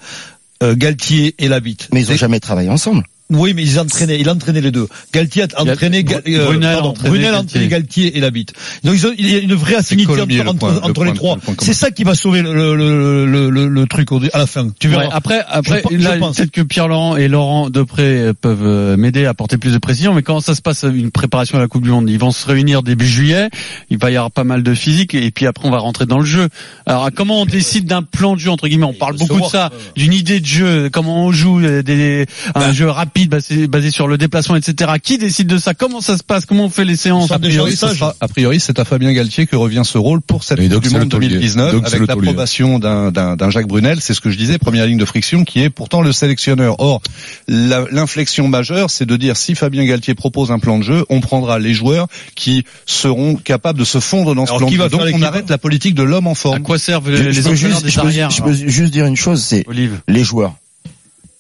euh, 0.62 0.76
Galtier 0.76 1.36
et 1.40 1.48
Labitte. 1.48 1.90
Mais 1.92 2.02
ils 2.02 2.12
ont 2.12 2.16
jamais 2.16 2.40
travaillé 2.40 2.70
ensemble. 2.70 3.04
Oui, 3.30 3.54
mais 3.56 3.64
ils 3.64 3.80
entraînaient, 3.80 4.20
il 4.20 4.30
entraînait 4.30 4.62
les 4.62 4.70
deux. 4.72 4.88
Galtier 5.14 5.44
a 5.56 5.62
entraîné, 5.62 6.04
Gal- 6.04 6.22
euh, 6.28 6.46
Brunel 6.46 6.74
pardon, 6.74 6.90
entraînait 6.90 7.10
Brunel 7.10 7.28
a 7.30 7.32
Galtier. 7.32 7.46
entraîné 7.48 7.68
Galtier 7.68 8.18
et 8.18 8.20
Labitte. 8.20 8.54
Donc 8.84 8.94
ils 8.96 9.08
ont, 9.08 9.12
il 9.18 9.30
y 9.32 9.36
a 9.36 9.40
une 9.40 9.56
vraie 9.56 9.76
affinité 9.76 10.12
entre, 10.12 10.26
le 10.28 10.42
entre- 10.50 10.60
point- 10.60 10.72
le 10.74 10.78
entre 10.84 10.94
point- 10.94 11.06
les 11.06 11.12
le 11.12 11.18
trois. 11.18 11.38
C'est 11.60 11.74
ça 11.74 11.90
qui 11.90 12.04
va 12.04 12.14
sauver 12.16 12.42
le, 12.44 13.86
truc 13.86 14.12
au- 14.12 14.22
à 14.34 14.38
la 14.38 14.46
fin. 14.46 14.68
Tu 14.80 14.88
verras. 14.90 15.04
Ouais, 15.06 15.10
après, 15.12 15.44
après, 15.48 15.82
Je 15.90 15.98
là, 15.98 16.18
peut-être 16.18 16.52
que 16.52 16.62
Pierre 16.62 16.88
Laurent 16.88 17.16
et 17.18 17.28
Laurent 17.28 17.70
Depré 17.70 18.04
euh, 18.04 18.34
peuvent 18.40 18.60
euh, 18.66 18.98
m'aider 18.98 19.26
à 19.26 19.30
apporter 19.32 19.58
plus 19.58 19.72
de 19.74 19.78
précision. 19.78 20.14
Mais 20.14 20.22
comment 20.22 20.42
ça 20.42 20.54
se 20.54 20.62
passe 20.62 20.84
une 20.84 21.10
préparation 21.12 21.58
à 21.58 21.62
la 21.62 21.68
Coupe 21.68 21.84
du 21.84 21.90
Monde 21.90 22.10
Ils 22.10 22.20
vont 22.20 22.32
se 22.32 22.46
réunir 22.46 22.84
début 22.84 23.08
juillet. 23.08 23.50
Il 23.90 23.98
va 23.98 24.12
y 24.12 24.16
avoir 24.18 24.32
pas 24.32 24.44
mal 24.44 24.64
de 24.64 24.74
physique 24.74 25.16
et 25.16 25.32
puis 25.32 25.48
après 25.48 25.68
on 25.68 25.72
va 25.72 25.80
rentrer 25.80 26.06
dans 26.06 26.20
le 26.20 26.26
jeu. 26.26 26.50
Alors 26.86 27.10
comment 27.16 27.42
on 27.42 27.46
décide 27.46 27.86
d'un 27.86 28.04
plan 28.04 28.36
de 28.36 28.40
jeu 28.40 28.52
entre 28.52 28.68
guillemets? 28.68 28.86
On 28.86 28.94
parle 28.94 29.18
beaucoup 29.18 29.40
de 29.40 29.46
ça, 29.46 29.72
d'une 29.96 30.14
idée 30.14 30.40
de 30.40 30.46
jeu, 30.46 30.90
comment 30.92 31.26
on 31.26 31.32
joue, 31.32 31.60
euh, 31.62 31.82
des, 31.82 32.26
un 32.54 32.60
Bah. 32.60 32.72
jeu 32.74 32.90
rapide 32.90 33.13
basé, 33.28 33.68
basé 33.68 33.92
sur 33.92 34.08
le 34.08 34.18
déplacement, 34.18 34.56
etc. 34.56 34.92
Qui 35.02 35.18
décide 35.18 35.48
de 35.48 35.58
ça? 35.58 35.74
Comment 35.74 36.02
ça 36.02 36.18
se 36.18 36.24
passe? 36.24 36.46
Comment 36.46 36.66
on 36.66 36.70
fait 36.70 36.84
les 36.86 36.96
séances? 36.96 37.32
A 37.32 37.40
priori, 37.40 37.76
ça, 37.76 37.90
ce 37.90 37.96
sera- 37.96 38.16
a 38.20 38.28
priori, 38.28 38.60
c'est 38.60 38.80
à 38.80 38.86
Fabien 38.86 39.14
Galtier 39.14 39.46
que 39.48 39.56
revient 39.56 39.84
ce 39.86 39.98
rôle 39.98 40.22
pour 40.22 40.44
cette 40.44 40.60
Coupe 40.60 40.82
du 40.84 40.90
Monde 40.90 41.10
taulier. 41.10 41.30
2019 41.30 41.72
Donc, 41.74 41.86
avec 41.88 42.08
l'approbation 42.08 42.80
d'un, 42.80 43.12
d'un, 43.12 43.36
d'un 43.36 43.50
Jacques 43.50 43.68
Brunel. 43.68 44.00
C'est 44.02 44.14
ce 44.14 44.22
que 44.22 44.30
je 44.32 44.38
disais, 44.38 44.58
première 44.58 44.86
ligne 44.86 44.98
de 44.98 45.06
friction 45.06 45.44
qui 45.46 45.62
est 45.62 45.70
pourtant 45.70 46.02
le 46.02 46.12
sélectionneur. 46.12 46.76
Or, 46.80 47.02
l'inflexion 47.48 48.48
majeure, 48.48 48.90
c'est 48.90 49.06
de 49.06 49.16
dire 49.16 49.38
si 49.38 49.56
Fabien 49.56 49.86
Galtier 49.86 50.16
propose 50.16 50.52
un 50.52 50.60
plan 50.60 50.78
de 50.78 50.84
jeu, 50.84 51.06
on 51.10 51.20
prendra 51.22 51.60
les 51.60 51.74
joueurs 51.74 52.08
qui 52.36 52.66
seront 52.86 53.36
capables 53.36 53.80
de 53.80 53.86
se 53.86 54.00
fondre 54.00 54.36
dans 54.36 54.46
ce 54.46 54.52
Alors, 54.52 54.60
plan 54.60 54.68
qui 54.68 54.74
de 54.76 54.80
va 54.80 54.86
jeu. 54.86 54.90
Donc, 54.92 55.02
faire 55.08 55.16
on 55.18 55.22
arrête 55.22 55.50
la 55.50 55.58
politique 55.58 55.96
de 55.96 56.04
l'homme 56.04 56.28
en 56.28 56.32
À 56.32 56.36
forme. 56.36 56.64
quoi 56.64 56.78
servent 56.80 57.10
les, 57.12 57.18
je 57.18 57.42
les 57.42 57.50
peux 57.50 57.56
juste, 57.56 57.84
des 57.84 57.90
je 57.90 57.96
peux- 58.00 58.06
arrières 58.08 58.30
je 58.32 58.42
peux 58.42 58.54
juste 58.54 58.92
dire 58.92 59.06
une 59.06 59.16
chose, 59.16 59.42
c'est 59.44 59.66
les 60.08 60.24
joueurs. 60.24 60.56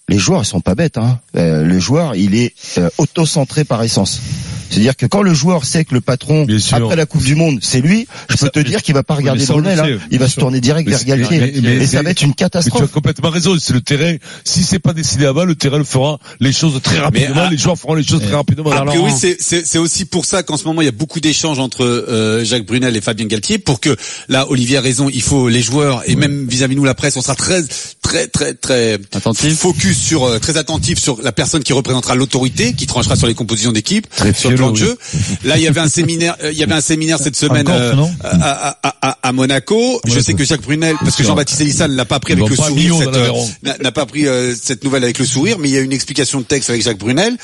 Les 0.09 0.17
joueurs, 0.17 0.41
ils 0.41 0.45
sont 0.45 0.61
pas 0.61 0.75
bêtes. 0.75 0.97
Hein. 0.97 1.19
Euh, 1.35 1.63
le 1.63 1.79
joueur, 1.79 2.15
il 2.15 2.35
est 2.35 2.53
euh, 2.77 2.89
auto-centré 2.97 3.63
par 3.63 3.81
essence. 3.83 4.21
C'est-à-dire 4.73 4.95
que 4.97 5.05
quand 5.05 5.21
le 5.21 5.33
joueur 5.33 5.65
sait 5.65 5.85
que 5.85 5.93
le 5.93 6.01
patron, 6.01 6.47
après 6.71 6.95
la 6.95 7.05
Coupe 7.05 7.23
du 7.23 7.35
Monde, 7.35 7.59
c'est 7.61 7.81
lui, 7.81 8.07
je 8.29 8.37
peux 8.37 8.49
te 8.49 8.59
dire 8.59 8.81
qu'il 8.81 8.93
va 8.93 9.03
pas 9.03 9.13
regarder 9.15 9.45
Brunel. 9.45 9.79
hein. 9.79 9.99
Il 10.11 10.19
va 10.19 10.27
se 10.27 10.39
tourner 10.39 10.59
direct 10.61 10.89
Mais 10.89 10.95
vers 10.95 11.05
Galtier. 11.05 11.39
mais- 11.39 11.53
mais- 11.61 11.75
et 11.83 11.85
ça 11.87 11.97
mais- 11.97 12.03
va 12.05 12.09
être 12.11 12.21
une 12.21 12.29
Mais 12.29 12.33
tu 12.35 12.43
as 12.43 12.49
catastrophe. 12.49 12.91
complètement 12.91 13.29
raison, 13.29 13.55
c'est 13.59 13.73
le 13.73 13.81
terrain. 13.81 14.15
Si 14.43 14.63
c'est 14.63 14.79
pas 14.79 14.93
décidé 14.93 15.25
avant, 15.25 15.45
le 15.45 15.55
terrain 15.55 15.77
le 15.77 15.83
fera 15.83 16.19
les 16.39 16.51
choses 16.51 16.79
très 16.81 16.99
rapidement, 16.99 17.49
les 17.49 17.57
joueurs 17.57 17.77
feront 17.77 17.93
les 17.95 18.03
choses 18.03 18.21
très 18.21 18.35
rapidement. 18.35 18.71
A 18.71 18.79
Alors, 18.81 18.95
Laurent. 18.95 19.15
c'est- 19.15 19.37
c'est 19.39 19.65
c'est 19.65 19.77
aussi 19.77 20.05
pour 20.05 20.25
ça 20.25 20.41
qu'en 20.43 20.57
ce 20.57 20.63
moment 20.65 20.81
il 20.81 20.85
y 20.85 20.89
a 20.89 20.91
beaucoup 20.91 21.19
d'échanges 21.19 21.59
entre 21.59 21.83
euh, 21.83 22.43
Jacques 22.43 22.65
Brunel 22.65 22.95
et 22.97 23.01
Fabien 23.01 23.25
Galtier 23.27 23.57
pour 23.59 23.79
que 23.79 23.95
là 24.29 24.49
Olivier 24.49 24.77
a 24.77 24.81
raison, 24.81 25.09
il 25.09 25.21
faut 25.21 25.49
les 25.49 25.61
joueurs 25.61 26.01
et 26.07 26.15
même 26.15 26.47
vis-à-vis 26.47 26.75
nous 26.75 26.85
la 26.85 26.95
presse, 26.95 27.15
on 27.17 27.21
sera 27.21 27.35
très 27.35 27.61
très 28.01 28.27
très 28.27 28.53
très 28.53 28.99
Attentif. 29.13 29.53
focus 29.55 29.97
sur 29.97 30.23
euh, 30.25 30.39
très 30.39 30.57
attentif 30.57 30.99
sur 30.99 31.21
la 31.21 31.31
personne 31.31 31.63
qui 31.63 31.73
représentera 31.73 32.15
l'autorité, 32.15 32.73
qui 32.73 32.87
tranchera 32.87 33.15
sur 33.15 33.27
les 33.27 33.33
compositions 33.35 33.71
d'équipe, 33.71 34.07
sur 34.35 34.49
plan 34.63 34.71
de 34.71 34.79
oui. 34.79 34.85
jeu. 34.85 34.97
Là, 35.43 35.57
il 35.57 35.63
y 35.63 35.67
avait 35.67 35.79
un 35.79 35.89
séminaire, 35.89 36.35
euh, 36.43 36.51
il 36.51 36.57
y 36.57 36.63
avait 36.63 36.73
un 36.73 36.81
séminaire 36.81 37.19
cette 37.19 37.35
semaine 37.35 37.67
euh, 37.69 37.93
à, 38.23 38.77
à- 38.83 38.95
à- 39.01 39.17
à 39.21 39.31
Monaco. 39.31 40.01
Je 40.05 40.19
sais 40.19 40.33
que 40.33 40.43
Jacques 40.43 40.61
Brunel, 40.61 40.95
parce 41.01 41.15
que 41.15 41.23
Jean-Baptiste 41.23 41.61
Elissa 41.61 41.87
ne 41.87 41.95
l'a 41.95 42.05
pas 42.05 42.19
pris 42.19 42.33
avec 42.33 42.47
le 42.49 42.55
sourire, 42.55 42.95
n'a 43.81 43.91
pas 43.91 44.05
pris 44.05 44.27
euh, 44.27 44.53
cette 44.61 44.83
nouvelle 44.83 45.03
avec 45.03 45.19
le 45.19 45.25
sourire, 45.25 45.57
mais 45.59 45.69
il 45.69 45.75
y 45.75 45.77
a 45.77 45.81
une 45.81 45.93
explication 45.93 46.39
de 46.39 46.45
texte 46.45 46.69
avec 46.69 46.81
Jacques 46.83 46.97
Brunel. 46.97 47.35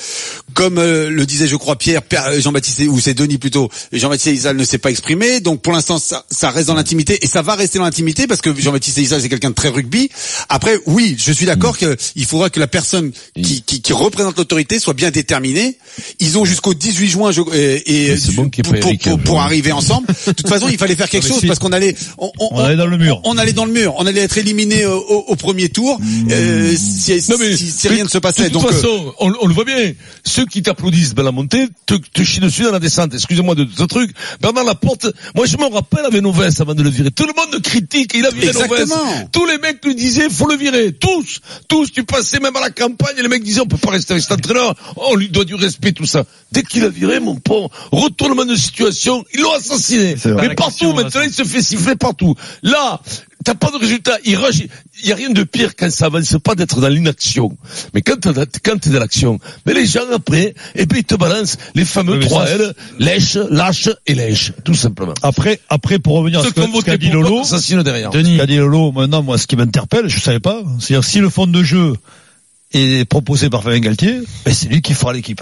Comme 0.54 0.78
euh, 0.78 1.10
le 1.10 1.26
disait, 1.26 1.48
je 1.48 1.56
crois, 1.56 1.76
Pierre, 1.78 2.02
Pierre- 2.02 2.26
euh, 2.28 2.40
Jean-Baptiste, 2.40 2.82
ou 2.90 3.00
c'est 3.00 3.14
Denis 3.14 3.38
plutôt, 3.38 3.70
Jean-Baptiste 3.92 4.28
Elissa 4.28 4.54
ne 4.54 4.64
s'est 4.64 4.78
pas 4.78 4.90
exprimé. 4.92 5.40
Donc 5.40 5.62
pour 5.62 5.74
l'instant, 5.74 6.00
ça, 6.00 6.26
ça 6.32 6.50
reste 6.50 6.68
dans 6.68 6.74
l'intimité 6.76 7.20
et 7.24 7.28
ça 7.28 7.42
va 7.42 7.56
rester 7.56 7.78
dans 7.80 7.86
l'intimité 7.86 8.28
parce 8.28 8.42
que 8.42 8.54
Jean-Baptiste 8.60 8.98
Elissa, 8.98 9.20
c'est 9.20 9.30
quelqu'un 9.30 9.50
de 9.52 9.56
très 9.56 9.70
rugby. 9.70 10.10
Après, 10.50 10.78
oui, 10.86 11.16
je 11.18 11.32
suis 11.32 11.46
d'accord 11.46 11.76
Mm. 11.82 11.96
qu'il 12.14 12.26
faudra 12.26 12.50
que 12.50 12.60
la 12.60 12.68
personne 12.68 13.12
qui, 13.36 13.62
qui, 13.62 13.82
qui 13.82 13.94
représente 13.94 14.38
l'autorité 14.38 14.80
soit 14.80 14.94
bien 14.94 15.12
déterminée. 15.12 15.78
Ils 16.20 16.38
ont 16.38 16.46
jusqu'au 16.46 16.74
18 16.74 17.10
juin 17.10 17.32
je- 17.32 17.42
et, 17.54 18.12
et 18.12 18.16
bon 18.36 18.46
y 18.56 18.60
ait 18.60 18.64
pour, 18.64 18.80
pour, 18.80 18.98
pour- 18.98 19.20
pour 19.20 19.42
arriver 19.42 19.72
ensemble. 19.72 20.08
De 20.28 20.32
toute 20.34 20.48
façon, 20.50 20.68
il 20.70 20.78
fallait 20.78 20.96
faire 20.96 21.10
quelque 21.10 21.28
chose 21.28 21.40
si. 21.40 21.48
parce 21.48 21.60
qu'on 21.60 21.72
allait, 21.72 21.96
on, 22.18 22.32
on- 22.40 22.50
On 22.54 22.60
allait 22.64 22.76
dans 22.76 22.86
le 22.88 22.98
mur. 22.98 23.22
on 23.24 23.38
allait 23.38 23.54
dans 23.54 23.66
le 23.66 23.72
mur. 23.72 23.94
On 23.98 24.06
allait 24.06 24.22
être 24.22 24.38
éliminé 24.38 24.86
au, 24.86 24.98
au- 25.28 25.36
premier 25.36 25.70
tour 25.70 26.00
euh, 26.32 26.76
si, 26.78 27.14
Non, 27.30 27.38
mais- 27.40 27.56
si, 27.56 27.72
si 27.72 27.88
rien 27.88 28.04
ne 28.04 28.10
se 28.10 28.18
passait. 28.18 28.44
De 28.44 28.50
toute 28.50 28.62
Donc, 28.62 28.72
euh, 28.72 28.76
façon, 28.76 29.14
on, 29.20 29.32
on 29.42 29.48
le 29.48 29.54
voit 29.54 29.64
bien. 29.66 29.94
Ceux 30.40 30.46
qui 30.46 30.62
t'applaudissent 30.62 31.16
dans 31.16 31.24
la 31.24 31.34
montée 31.34 31.68
te, 31.86 31.96
te 31.96 32.24
chient 32.24 32.40
dessus 32.40 32.64
dans 32.64 32.72
la 32.72 32.80
descente. 32.80 33.14
Excusez-moi 33.14 33.56
de 33.56 33.68
ce 33.78 33.84
truc. 33.84 34.12
Bernard 34.40 34.64
Laporte, 34.64 35.08
moi 35.36 35.46
je 35.46 35.58
me 35.58 35.66
rappelle 35.66 36.06
avec 36.06 36.22
Novès 36.22 36.62
avant 36.62 36.74
de 36.74 36.82
le 36.82 36.90
virer. 36.90 37.12
Tout 37.12 37.26
le 37.28 37.34
monde 37.34 37.62
critique. 37.62 38.14
Il 38.16 38.26
a 38.26 38.30
viré 38.30 38.54
Novès. 38.54 38.84
Exactement. 38.84 39.28
Tous 39.34 39.46
les 39.46 39.58
mecs 39.58 39.84
lui 39.84 39.96
disaient, 39.96 40.30
faut 40.30 40.48
le 40.48 40.56
virer. 40.56 40.94
Tous. 40.94 41.42
Tous. 41.68 41.92
Tu 41.92 42.06
passais 42.06 42.40
même 42.40 42.56
à 42.56 42.62
la 42.62 42.70
campagne 42.70 43.16
et 43.18 43.22
les 43.22 43.28
mecs 43.28 43.44
disaient, 43.44 43.60
on 43.60 43.66
peut 43.66 43.76
pas 43.76 43.92
rester 43.92 44.14
avec 44.14 44.24
cet 44.24 44.32
entraîneur. 44.32 44.76
On 44.96 45.16
lui 45.16 45.28
doit 45.28 45.44
du 45.44 45.56
respect, 45.56 45.92
tout 45.92 46.06
ça. 46.06 46.24
Dès 46.54 46.64
qu'il 46.64 46.86
a 46.86 46.90
viré, 46.90 47.20
mon 47.20 47.36
pauvre, 47.36 47.70
retournement 47.92 48.46
de 48.46 48.56
situation, 48.56 49.26
ils 49.34 49.42
l'ont 49.42 49.56
assassiné. 49.56 50.16
Mais 50.24 50.56
partout, 50.56 50.94
maintenant, 50.94 51.22
il 51.22 51.34
se 51.34 51.44
fait 51.44 51.62
siffler 51.62 51.98
partout. 51.98 52.36
Là, 52.64 53.02
t'as 53.44 53.56
pas 53.56 53.72
de 53.72 53.78
résultat. 53.78 54.18
Il 54.26 54.36
rush. 54.36 54.64
Il 55.02 55.10
y 55.10 55.12
a 55.12 55.16
rien 55.16 55.30
de 55.30 55.44
pire 55.44 55.76
quand 55.76 55.92
ça 55.92 56.06
avance 56.08 56.36
pas 56.44 56.56
d'être 56.56 56.82
dans 56.82 56.88
l'inaction. 56.90 57.58
Mais 57.94 58.02
quand 58.02 58.20
t'es, 58.20 58.30
quand 58.64 58.80
t'es 58.80 58.90
dans 58.90 59.00
l'action, 59.00 59.40
mais 59.66 59.74
les 59.74 59.86
gens 59.86 60.10
après, 60.14 60.54
et 60.76 60.86
puis 60.86 61.00
ils 61.00 61.06
te 61.06 61.16
balancent 61.16 61.58
les 61.76 61.86
fameux 61.86 62.20
trois 62.20 62.48
L, 62.48 62.74
lèche, 63.00 63.38
lâche 63.50 63.90
et 64.08 64.16
lèche. 64.16 64.54
Tout 64.64 64.74
simplement. 64.74 65.14
Après, 65.22 65.60
après, 65.70 66.00
pour 66.00 66.16
revenir 66.16 66.40
à 66.40 66.44
ce 66.44 66.82
qu'a 66.82 66.98
dit 66.98 67.10
Lolo, 67.10 67.44
derrière. 67.84 68.12
ce 68.12 68.38
qu'a 68.38 68.46
dit 68.46 68.58
Lolo, 68.58 68.92
maintenant, 68.92 69.24
moi, 69.24 69.38
ce 69.38 69.48
qui 69.48 69.56
m'interpelle, 69.56 70.08
je 70.08 70.20
savais 70.20 70.40
pas, 70.40 70.62
c'est-à-dire 70.80 71.04
si 71.04 71.20
le 71.20 71.30
fond 71.30 71.48
de 71.48 71.64
jeu 71.64 71.96
est 72.72 73.06
proposé 73.06 73.50
par 73.50 73.64
Fabien 73.64 73.80
Galtier, 73.80 74.22
ben, 74.46 74.54
c'est 74.54 74.68
lui 74.68 74.82
qui 74.82 74.94
fera 74.94 75.14
l'équipe. 75.14 75.42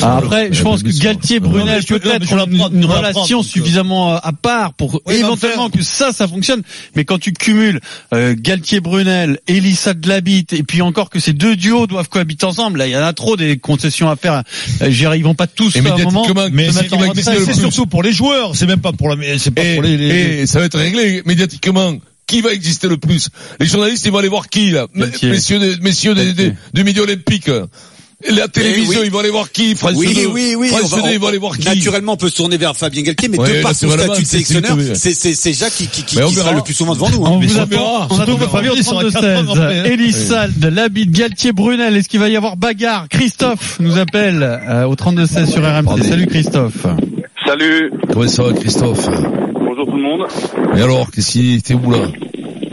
Ah, 0.00 0.18
Après, 0.18 0.50
je 0.52 0.62
pense 0.62 0.82
que 0.82 0.88
Galtier 1.02 1.40
Brunel 1.40 1.82
je 1.82 1.86
peux- 1.88 1.98
peut 1.98 2.08
non, 2.08 2.14
mais 2.14 2.24
être 2.24 2.30
je 2.30 2.34
vais 2.36 2.76
une, 2.78 2.84
relation 2.84 3.42
suffisamment 3.42 4.14
à 4.16 4.32
part 4.32 4.72
pour 4.74 5.02
éventuellement 5.10 5.68
que 5.70 5.82
ça, 5.82 6.12
ça 6.12 6.26
fonctionne. 6.28 6.62
Mais 6.94 7.04
quand 7.04 7.18
tu 7.18 7.32
cumules 7.32 7.80
euh, 8.14 8.34
Galtier 8.38 8.80
Brunel, 8.80 9.40
Elissa 9.46 9.94
Glabit, 9.94 10.46
et 10.52 10.62
puis 10.62 10.80
encore 10.82 11.10
que 11.10 11.18
ces 11.20 11.32
deux 11.32 11.56
duos 11.56 11.86
doivent 11.86 12.08
cohabiter 12.08 12.46
ensemble, 12.46 12.78
là, 12.78 12.86
il 12.86 12.92
y 12.92 12.96
en 12.96 13.02
a 13.02 13.12
trop 13.12 13.36
des 13.36 13.58
concessions 13.58 14.08
à 14.08 14.16
faire. 14.16 14.42
Euh, 14.82 14.88
ils 15.16 15.24
vont 15.24 15.34
pas 15.34 15.46
tous 15.48 15.74
à 15.76 15.80
un 15.80 15.82
moment 16.04 16.22
mais 16.52 17.34
c'est 17.44 17.54
surtout 17.60 17.86
pour 17.86 18.02
les 18.02 18.12
joueurs, 18.12 18.56
c'est 18.56 18.66
même 18.66 18.80
pas 18.80 18.92
pour 18.92 19.08
la, 19.14 19.38
c'est 19.38 19.50
pas 19.50 19.62
pour 19.74 19.82
les, 19.82 19.94
et 20.42 20.46
ça 20.46 20.60
va 20.60 20.66
être 20.66 20.78
réglé 20.78 21.22
médiatiquement. 21.26 21.94
Qui 22.26 22.42
va 22.42 22.52
exister 22.52 22.88
le 22.88 22.98
plus? 22.98 23.30
Les 23.58 23.64
journalistes, 23.64 24.04
ils 24.04 24.12
vont 24.12 24.18
aller 24.18 24.28
voir 24.28 24.48
qui 24.50 24.70
là? 24.70 24.86
Messieurs, 25.30 25.58
des- 25.58 25.76
messieurs 25.80 26.14
des, 26.14 26.34
des- 26.34 26.52
du 26.74 26.84
milieu 26.84 27.02
olympique. 27.02 27.50
La 28.28 28.48
télévision, 28.48 28.98
oui. 29.00 29.06
ils 29.06 29.12
vont 29.12 29.20
aller 29.20 29.30
voir 29.30 29.52
qui 29.52 29.76
France 29.76 29.92
oui, 29.94 30.12
2. 30.12 30.26
oui, 30.26 30.54
oui. 30.58 30.68
France 30.70 30.92
on 30.92 30.96
va- 30.96 31.02
2, 31.02 31.12
ils 31.12 31.18
vont 31.20 31.26
on- 31.26 31.28
aller 31.28 31.38
voir 31.38 31.56
qui 31.56 31.68
Naturellement, 31.68 32.14
on 32.14 32.16
peut 32.16 32.28
se 32.28 32.34
tourner 32.34 32.56
vers 32.56 32.76
Fabien 32.76 33.02
Galtier, 33.02 33.28
mais 33.28 33.38
Ouais, 33.38 33.58
de 33.58 33.62
par 33.62 33.76
son 33.76 33.88
statut 33.90 34.22
de 34.22 34.26
sélectionneur, 34.26 34.76
c'est 34.94 35.14
c'est- 35.14 35.34
c'est 35.34 35.52
Jacques 35.52 35.74
qui, 35.74 35.86
qui, 35.86 36.02
qui, 36.02 36.16
Mais 36.16 36.24
on 36.24 36.28
qui 36.28 36.34
sera 36.34 36.46
verra. 36.46 36.56
le 36.56 36.62
plus 36.64 36.74
souvent 36.74 36.94
devant 36.94 37.10
nous. 37.10 37.24
hein. 37.24 37.30
On 37.34 37.38
Mais 37.38 37.46
vous 37.46 37.58
attend, 37.60 38.08
Surtout 38.08 38.22
attend 38.22 38.36
que 38.38 38.46
Fabien, 38.48 38.72
il 38.74 38.82
sera 38.82 39.02
32 39.02 39.10
quatre 39.12 39.24
ans 39.48 39.52
après, 39.52 39.78
hein. 39.78 39.84
16. 39.84 39.92
Elissalde, 39.92 40.64
Labit, 40.64 41.06
Galtier, 41.06 41.52
Brunel. 41.52 41.96
Est-ce 41.96 42.08
qu'il 42.08 42.18
va 42.18 42.28
y 42.28 42.36
avoir 42.36 42.56
bagarre? 42.56 43.06
Christophe 43.08 43.78
nous 43.78 43.98
appelle 43.98 44.42
euh, 44.42 44.84
au 44.88 44.96
32 44.96 45.26
16 45.26 45.48
sur 45.52 45.62
RMC. 45.62 46.02
Salut 46.02 46.26
Christophe. 46.26 46.86
Salut, 47.46 47.92
Comment 48.12 48.26
ça 48.28 48.42
va, 48.42 48.52
Christophe? 48.52 49.06
Bonjour 49.54 49.86
tout 49.86 49.96
le 49.96 50.02
monde. 50.02 50.26
Et 50.76 50.82
alors, 50.82 51.08
qu'est-ce 51.12 51.30
qu'il 51.30 51.54
était 51.54 51.74
où 51.74 51.88
là? 51.92 51.98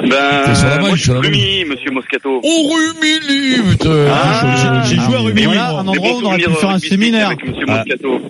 Ben, 0.10 0.44
T'es 0.46 0.56
sur 0.56 0.68
la 0.68 0.80
moi 0.80 0.90
je 0.96 1.02
suis 1.02 1.12
Rumi, 1.12 1.66
monsieur 1.66 1.92
Moscato. 1.92 2.42
Oh, 2.44 2.70
Rumilly, 2.74 3.62
putain 3.72 4.06
Ah, 4.12 4.84
j'ai 4.88 4.96
joué 4.98 5.16
à 5.16 5.20
Rumi, 5.20 5.44
voilà 5.46 5.72
moi. 5.72 5.80
un 5.82 5.88
endroit 5.88 6.12
où 6.14 6.20
on 6.22 6.26
aurait 6.26 6.38
pu 6.38 6.52
faire 6.52 6.70
un 6.70 6.80
séminaire. 6.80 7.32
Ah. 7.68 7.84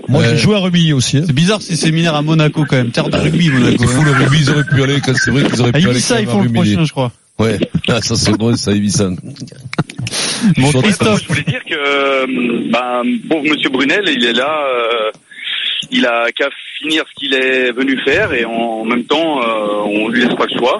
Moi, 0.08 0.24
j'ai 0.30 0.38
joué 0.38 0.56
à 0.56 0.60
Remilly 0.60 0.94
aussi. 0.94 1.18
hein. 1.18 1.24
C'est 1.26 1.34
bizarre 1.36 1.62
ces 1.62 1.76
séminaires 1.76 2.16
à 2.16 2.22
Monaco 2.22 2.64
quand 2.70 2.78
même, 2.78 2.92
terre 2.92 3.10
de 3.10 3.18
rugby 3.18 3.50
Monaco. 3.50 3.78
C'est 3.80 3.88
fou, 3.88 4.04
le 4.04 4.12
rugby, 4.12 4.38
ils 4.42 4.50
auraient 4.52 4.64
pu 4.64 4.84
aller, 4.84 5.02
quand 5.02 5.14
c'est 5.16 5.32
vrai 5.32 5.44
qu'ils 5.44 5.62
auraient 5.62 5.72
pu 5.72 5.78
aller. 5.78 5.90
Ibiza, 5.92 6.16
quand 6.16 6.22
ils 6.22 6.28
font 6.28 6.42
le 6.44 6.50
prochain, 6.54 6.84
je 6.86 6.92
crois. 6.92 7.12
Ouais, 7.38 7.58
ah, 7.90 8.02
ça 8.02 8.16
c'est 8.16 8.32
drôle, 8.38 8.58
ça, 8.58 8.72
Ibiza. 8.72 9.10
Bon, 10.58 10.82
Christophe. 10.82 11.24
Je 11.24 11.28
voulais 11.28 11.44
dire 11.44 11.62
que, 11.70 11.76
euh, 11.76 12.26
ben, 12.72 13.04
pauvre 13.30 13.44
monsieur 13.50 13.70
Brunel, 13.70 14.04
il 14.08 14.24
est 14.26 14.34
là, 14.34 14.54
euh, 14.74 15.12
il 15.92 16.06
a 16.06 16.32
qu'à 16.32 16.48
finir 16.80 17.04
ce 17.10 17.20
qu'il 17.20 17.34
est 17.34 17.72
venu 17.72 18.00
faire 18.06 18.34
et 18.34 18.46
en 18.46 18.86
même 18.86 19.04
temps, 19.04 19.42
euh, 19.42 19.84
on 19.86 20.08
lui 20.10 20.22
laisse 20.24 20.36
pas 20.36 20.46
le 20.50 20.58
choix. 20.58 20.80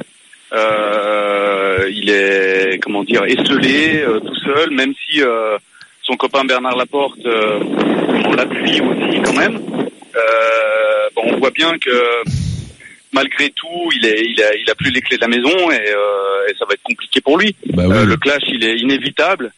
Euh, 0.56 1.90
il 1.92 2.10
est, 2.10 2.80
comment 2.82 3.04
dire, 3.04 3.24
esselé, 3.26 4.02
euh, 4.02 4.20
tout 4.20 4.36
seul, 4.36 4.72
même 4.72 4.94
si 5.06 5.22
euh, 5.22 5.58
son 6.02 6.16
copain 6.16 6.46
Bernard 6.46 6.78
Laporte 6.78 7.26
euh, 7.26 7.60
on 8.26 8.34
l'appuie 8.34 8.80
aussi 8.80 9.22
quand 9.22 9.34
même. 9.34 9.58
Euh, 10.16 11.10
bon, 11.14 11.24
on 11.26 11.38
voit 11.40 11.52
bien 11.52 11.78
que 11.78 12.24
malgré 13.12 13.50
tout, 13.50 13.90
il 13.98 14.06
est, 14.06 14.22
il 14.22 14.42
a, 14.42 14.56
il 14.56 14.70
a 14.70 14.76
plus 14.76 14.92
les 14.92 15.02
clés 15.02 15.18
de 15.18 15.22
la 15.22 15.28
maison 15.28 15.72
et, 15.72 15.90
euh, 15.90 16.48
et 16.50 16.56
ça 16.58 16.66
va 16.66 16.74
être 16.74 16.84
compliqué 16.84 17.20
pour 17.20 17.38
lui. 17.38 17.54
Bah 17.74 17.84
oui. 17.88 17.98
Euh, 17.98 18.06
le 18.06 18.16
clash, 18.16 18.44
il 18.48 18.64
est 18.64 18.78
inévitable. 18.78 19.52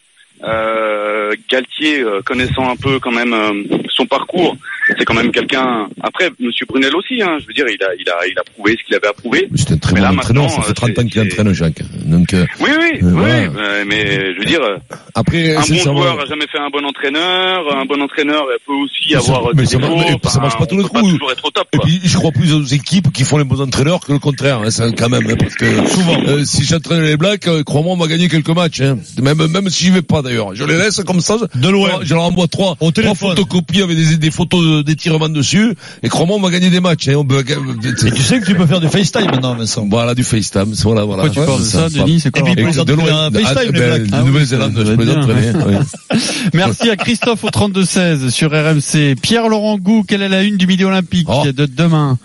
Euh, 0.44 1.34
Galtier, 1.50 2.04
connaissant 2.26 2.70
un 2.70 2.76
peu 2.76 3.00
quand 3.00 3.12
même 3.12 3.36
son 3.90 4.06
parcours, 4.06 4.56
c'est 4.98 5.06
quand 5.06 5.14
même 5.14 5.32
quelqu'un. 5.32 5.88
Après, 6.02 6.30
Monsieur 6.40 6.66
Brunel 6.68 6.96
aussi, 6.96 7.22
hein, 7.22 7.38
je 7.42 7.48
veux 7.48 7.54
dire, 7.54 7.66
il 7.68 7.82
a, 7.84 7.88
il 8.00 8.10
a, 8.10 8.28
il 8.28 8.38
a 8.40 8.44
prouvé 8.44 8.76
ce 8.80 8.86
qu'il 8.86 8.96
avait 8.96 9.08
à 9.08 9.14
prouver. 9.14 9.48
C'est 9.56 9.72
un 9.72 9.78
très 9.78 9.94
Mais 9.94 10.00
bon 10.02 10.06
là, 10.08 10.14
entraîneur, 10.14 10.50
ça 10.50 10.62
fait 10.62 10.74
30 10.74 10.90
euh, 10.98 11.02
ans 11.02 11.06
qu'il 11.08 11.22
entraîne, 11.22 11.54
Jacques. 11.54 11.82
Donc, 12.06 12.34
euh, 12.34 12.46
Oui, 12.60 12.70
oui, 12.80 13.00
Euh, 13.04 13.12
oui, 13.12 13.12
voilà. 13.12 13.86
mais 13.86 14.34
je 14.34 14.40
veux 14.40 14.46
dire, 14.46 14.62
euh, 14.62 14.78
après, 15.16 15.56
un 15.56 15.62
bon 15.62 15.76
joueur 15.84 16.20
a 16.20 16.26
jamais 16.26 16.48
fait 16.52 16.60
un 16.60 16.70
bon 16.70 16.86
entraîneur. 16.86 17.76
Un 17.76 17.86
bon 17.86 18.02
entraîneur 18.02 18.44
peut 18.66 18.74
aussi 18.74 19.14
Mais 19.14 19.20
ça- 19.20 19.36
avoir 19.36 19.56
mais 19.56 19.64
des 19.64 19.68
ça 19.68 19.78
marche- 19.80 19.94
mais 20.24 20.30
ça 20.30 20.40
marche 20.40 20.58
pas 20.58 20.66
tous 20.66 20.78
les 20.78 20.84
coups. 20.84 21.02
toujours 21.14 21.32
être 21.32 21.46
au 21.46 21.52
top. 21.52 21.68
Et 21.74 21.78
Quoi. 21.78 21.86
puis, 21.86 22.00
je 22.04 22.18
crois 22.18 22.32
plus 22.32 22.54
aux 22.54 22.64
équipes 22.64 23.12
qui 23.12 23.24
font 23.24 23.38
les 23.38 23.44
bons 23.44 23.62
entraîneurs 23.62 24.00
que 24.02 24.12
le 24.14 24.20
contraire, 24.20 24.60
hein, 24.64 24.72
ça, 24.72 24.90
quand 24.92 25.10
même, 25.10 25.28
hein, 25.30 25.36
parce 25.40 25.56
que 25.56 25.66
souvent, 25.88 26.18
euh, 26.28 26.44
si 26.46 26.64
j'entraîne 26.64 27.02
les 27.04 27.18
Blacks, 27.18 27.48
crois-moi, 27.66 27.94
on 27.94 27.98
va 27.98 28.08
gagner 28.08 28.28
quelques 28.30 28.50
matchs, 28.50 28.82
hein. 28.82 28.98
même 29.22 29.38
même 29.48 29.70
si 29.70 29.86
j'y 29.86 29.92
vais 29.92 30.02
pas 30.02 30.22
d'ailleurs. 30.22 30.56
Je 30.56 30.64
les 30.64 30.78
laisse 30.78 31.02
comme 31.06 31.20
ça. 31.22 31.38
De 31.56 31.70
loin. 31.70 32.00
Je 32.04 32.14
leur 32.14 32.24
envoie 32.24 32.48
trois, 32.48 32.76
Au 32.80 32.92
trois 32.92 33.16
photocopies 33.16 33.82
avec 33.82 33.98
des, 33.98 34.18
des 34.18 34.32
photos 34.32 34.62
de- 34.64 34.77
d'étirements 34.84 35.30
dessus, 35.30 35.74
et 36.04 36.10
crois-moi, 36.10 36.38
on 36.38 36.42
va 36.42 36.50
gagner 36.50 36.70
des 36.70 36.80
matchs. 36.80 37.08
Hein. 37.10 37.16
On 37.18 37.26
peut, 37.26 37.40
Et 37.40 38.12
tu 38.12 38.22
sais 38.22 38.40
que 38.40 38.46
tu 38.46 38.56
peux 38.56 38.66
faire 38.66 38.80
du 38.80 38.88
FaceTime 38.88 39.26
maintenant, 39.26 39.56
Vincent. 39.56 39.88
voilà 39.90 40.16
du 40.16 40.24
FaceTime, 40.24 40.74
voilà, 40.84 41.04
voilà. 41.04 41.24
Pourquoi 41.24 41.44
tu 41.44 41.48
parles 41.48 41.60
de 41.62 41.66
ça, 41.66 41.90
Denis 41.90 42.20
C'est 42.20 42.32
quoi 42.32 42.42
Et 42.50 42.56
puis, 42.56 42.64
les 42.64 42.86
de 42.86 42.94
loin, 42.94 43.28
un 43.28 43.32
FaceTime, 43.32 43.56
ah, 43.58 43.64
les 43.64 43.72
ben, 43.72 44.04
de 44.04 44.10
Ah 44.14 44.22
Nouvelle-Zélande, 44.24 44.74
je. 44.76 46.48
Merci 46.54 46.90
à 46.90 46.96
Christophe 46.96 47.44
au 47.44 47.50
32-16 47.50 48.30
sur 48.30 48.52
RMC. 48.52 49.16
Pierre-Laurent 49.22 49.78
Gou, 49.78 50.04
quelle 50.08 50.22
est 50.22 50.30
la 50.30 50.44
une 50.44 50.58
du 50.58 50.68
Midi 50.68 50.84
Olympique 50.84 51.28
Oh. 51.30 51.44
de 51.46 51.66
demain? 51.66 52.18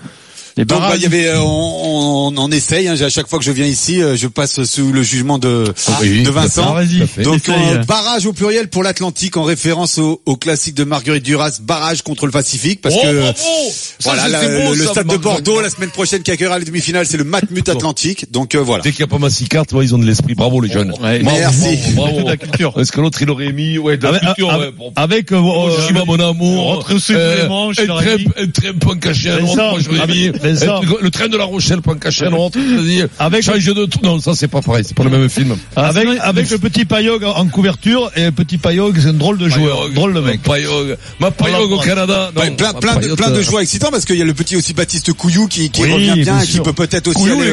Les 0.56 0.64
Donc 0.66 0.80
bah, 0.80 0.92
il 0.96 1.02
y 1.02 1.06
avait, 1.06 1.28
euh, 1.28 1.40
on, 1.40 2.32
on, 2.34 2.38
on 2.38 2.50
essaye. 2.50 2.86
Hein, 2.88 2.94
à 3.00 3.08
chaque 3.08 3.26
fois 3.26 3.38
que 3.38 3.44
je 3.44 3.52
viens 3.52 3.64
ici, 3.66 4.02
euh, 4.02 4.16
je 4.16 4.26
passe 4.28 4.62
sous 4.64 4.92
le 4.92 5.02
jugement 5.02 5.38
de, 5.38 5.64
oui. 6.02 6.24
Vincent. 6.24 6.74
Ah, 6.76 6.80
à 6.80 7.06
fait. 7.06 7.22
Donc 7.22 7.48
euh, 7.48 7.78
barrage 7.84 8.26
au 8.26 8.32
pluriel 8.34 8.68
pour 8.68 8.82
l'Atlantique 8.82 9.36
en 9.38 9.44
référence 9.44 9.96
au, 9.98 10.20
au 10.26 10.36
classique 10.36 10.74
de 10.74 10.84
Marguerite 10.84 11.22
Duras, 11.24 11.58
barrage 11.62 12.02
contre 12.02 12.26
le 12.26 12.32
Pacifique, 12.32 12.80
parce 12.82 12.94
Oh, 12.98 13.02
que 13.02 13.20
bravo 13.20 13.34
Ça, 13.34 14.10
voilà 14.14 14.24
c'était 14.24 14.58
la- 14.58 14.64
beau, 14.66 14.74
le, 14.74 14.86
stade 14.86 15.06
de. 15.06 15.16
Bordeaux 15.16 15.60
la 15.60 15.70
semaine 15.70 15.90
prochaine 15.90 16.22
qui 16.22 16.30
accueillera 16.30 16.58
les 16.58 16.64
demi-finales, 16.66 17.06
c'est 17.06 17.16
le 17.16 17.24
Matmut 17.24 17.66
Atlantique. 17.68 18.30
Donc 18.30 18.54
euh, 18.54 18.58
voilà. 18.58 18.82
Dès 18.82 18.90
qu'il 18.92 19.00
n'y 19.04 19.08
a 19.10 19.12
pas 19.12 19.18
Massicart, 19.18 19.64
ouais, 19.72 19.84
ils 19.84 19.94
ont 19.94 19.98
de 19.98 20.04
l'esprit. 20.06 20.34
Bravo 20.34 20.60
les 20.60 20.70
jeunes. 20.70 20.92
Ouais, 21.00 21.20
merci. 21.22 21.78
Bravo, 21.94 22.10
bravo. 22.12 22.22
de 22.24 22.30
la 22.30 22.36
culture. 22.36 22.74
Est-ce 22.78 22.92
que 22.92 23.00
l'autre 23.00 23.22
il 23.22 23.30
aurait 23.30 23.52
mis 23.52 23.78
ouais, 23.78 23.96
de 23.96 24.02
la 24.02 24.10
Avec, 24.10 24.22
culture, 24.22 24.50
avec, 24.50 24.66
ouais, 24.68 24.74
bon. 24.76 24.92
avec, 24.96 25.32
euh, 25.32 25.40
Oh, 25.42 25.68
euh, 25.70 25.86
Shiva, 25.86 26.04
mon 26.04 26.18
amour. 26.20 26.76
retrousser 26.78 27.14
les 27.14 27.48
manches, 27.48 27.76
un 27.78 27.86
trempe, 27.86 28.86
en 28.86 28.96
caché 28.98 29.30
à 29.30 29.34
C'est 29.36 29.40
l'autre, 29.40 29.54
ça. 29.54 29.70
moi 29.70 29.78
j'aurais 29.80 30.00
Avec- 30.00 30.16
mis 30.16 30.30
Vincent. 30.42 30.80
Le, 30.82 30.88
le 31.02 31.10
train 31.10 31.28
de 31.28 31.36
la 31.36 31.44
Rochelle 31.44 31.80
pour 31.80 31.92
en 31.92 31.96
cacher 31.96 32.26
un 32.26 32.32
autre. 32.32 32.58
Avec- 32.58 33.10
Avec 33.18 33.42
change 33.44 33.64
de 33.64 33.84
tout. 33.86 33.98
Non, 34.02 34.20
ça 34.20 34.32
c'est 34.34 34.48
pas 34.48 34.60
pareil. 34.62 34.84
C'est 34.86 34.96
pas 34.96 35.04
le 35.04 35.10
même 35.10 35.28
film. 35.28 35.56
Avec, 35.76 36.06
avec 36.20 36.50
le 36.50 36.58
petit 36.58 36.84
Payog 36.84 37.24
en 37.24 37.46
couverture, 37.48 38.10
et 38.16 38.24
le 38.26 38.32
petit 38.32 38.58
Payog, 38.58 38.96
c'est 39.00 39.08
un 39.08 39.12
drôle 39.12 39.38
de 39.38 39.48
joueur, 39.48 39.78
Payog, 39.80 39.94
drôle 39.94 40.14
de 40.14 40.20
mec. 40.20 40.42
Payog. 40.42 40.96
Ma 41.20 41.30
Payog 41.30 41.70
au 41.72 41.78
Canada. 41.78 42.30
Non, 42.34 42.54
plein, 42.56 42.72
plein, 42.74 42.96
de, 42.96 43.14
plein 43.14 43.30
de 43.30 43.36
euh, 43.38 43.42
joueurs 43.42 43.62
excitants 43.62 43.90
parce 43.90 44.04
qu'il 44.04 44.16
y 44.16 44.22
a 44.22 44.24
le 44.24 44.34
petit 44.34 44.56
aussi 44.56 44.74
Baptiste 44.74 45.12
Couillou 45.12 45.46
qui, 45.48 45.70
qui 45.70 45.82
Oui, 45.82 45.92
revient 45.92 46.22
bien 46.22 46.40
et 46.40 46.46
qui 46.46 46.60
peut 46.60 46.72
peut-être 46.72 47.08
aussi 47.08 47.18
Couillou 47.18 47.40
aller 47.40 47.52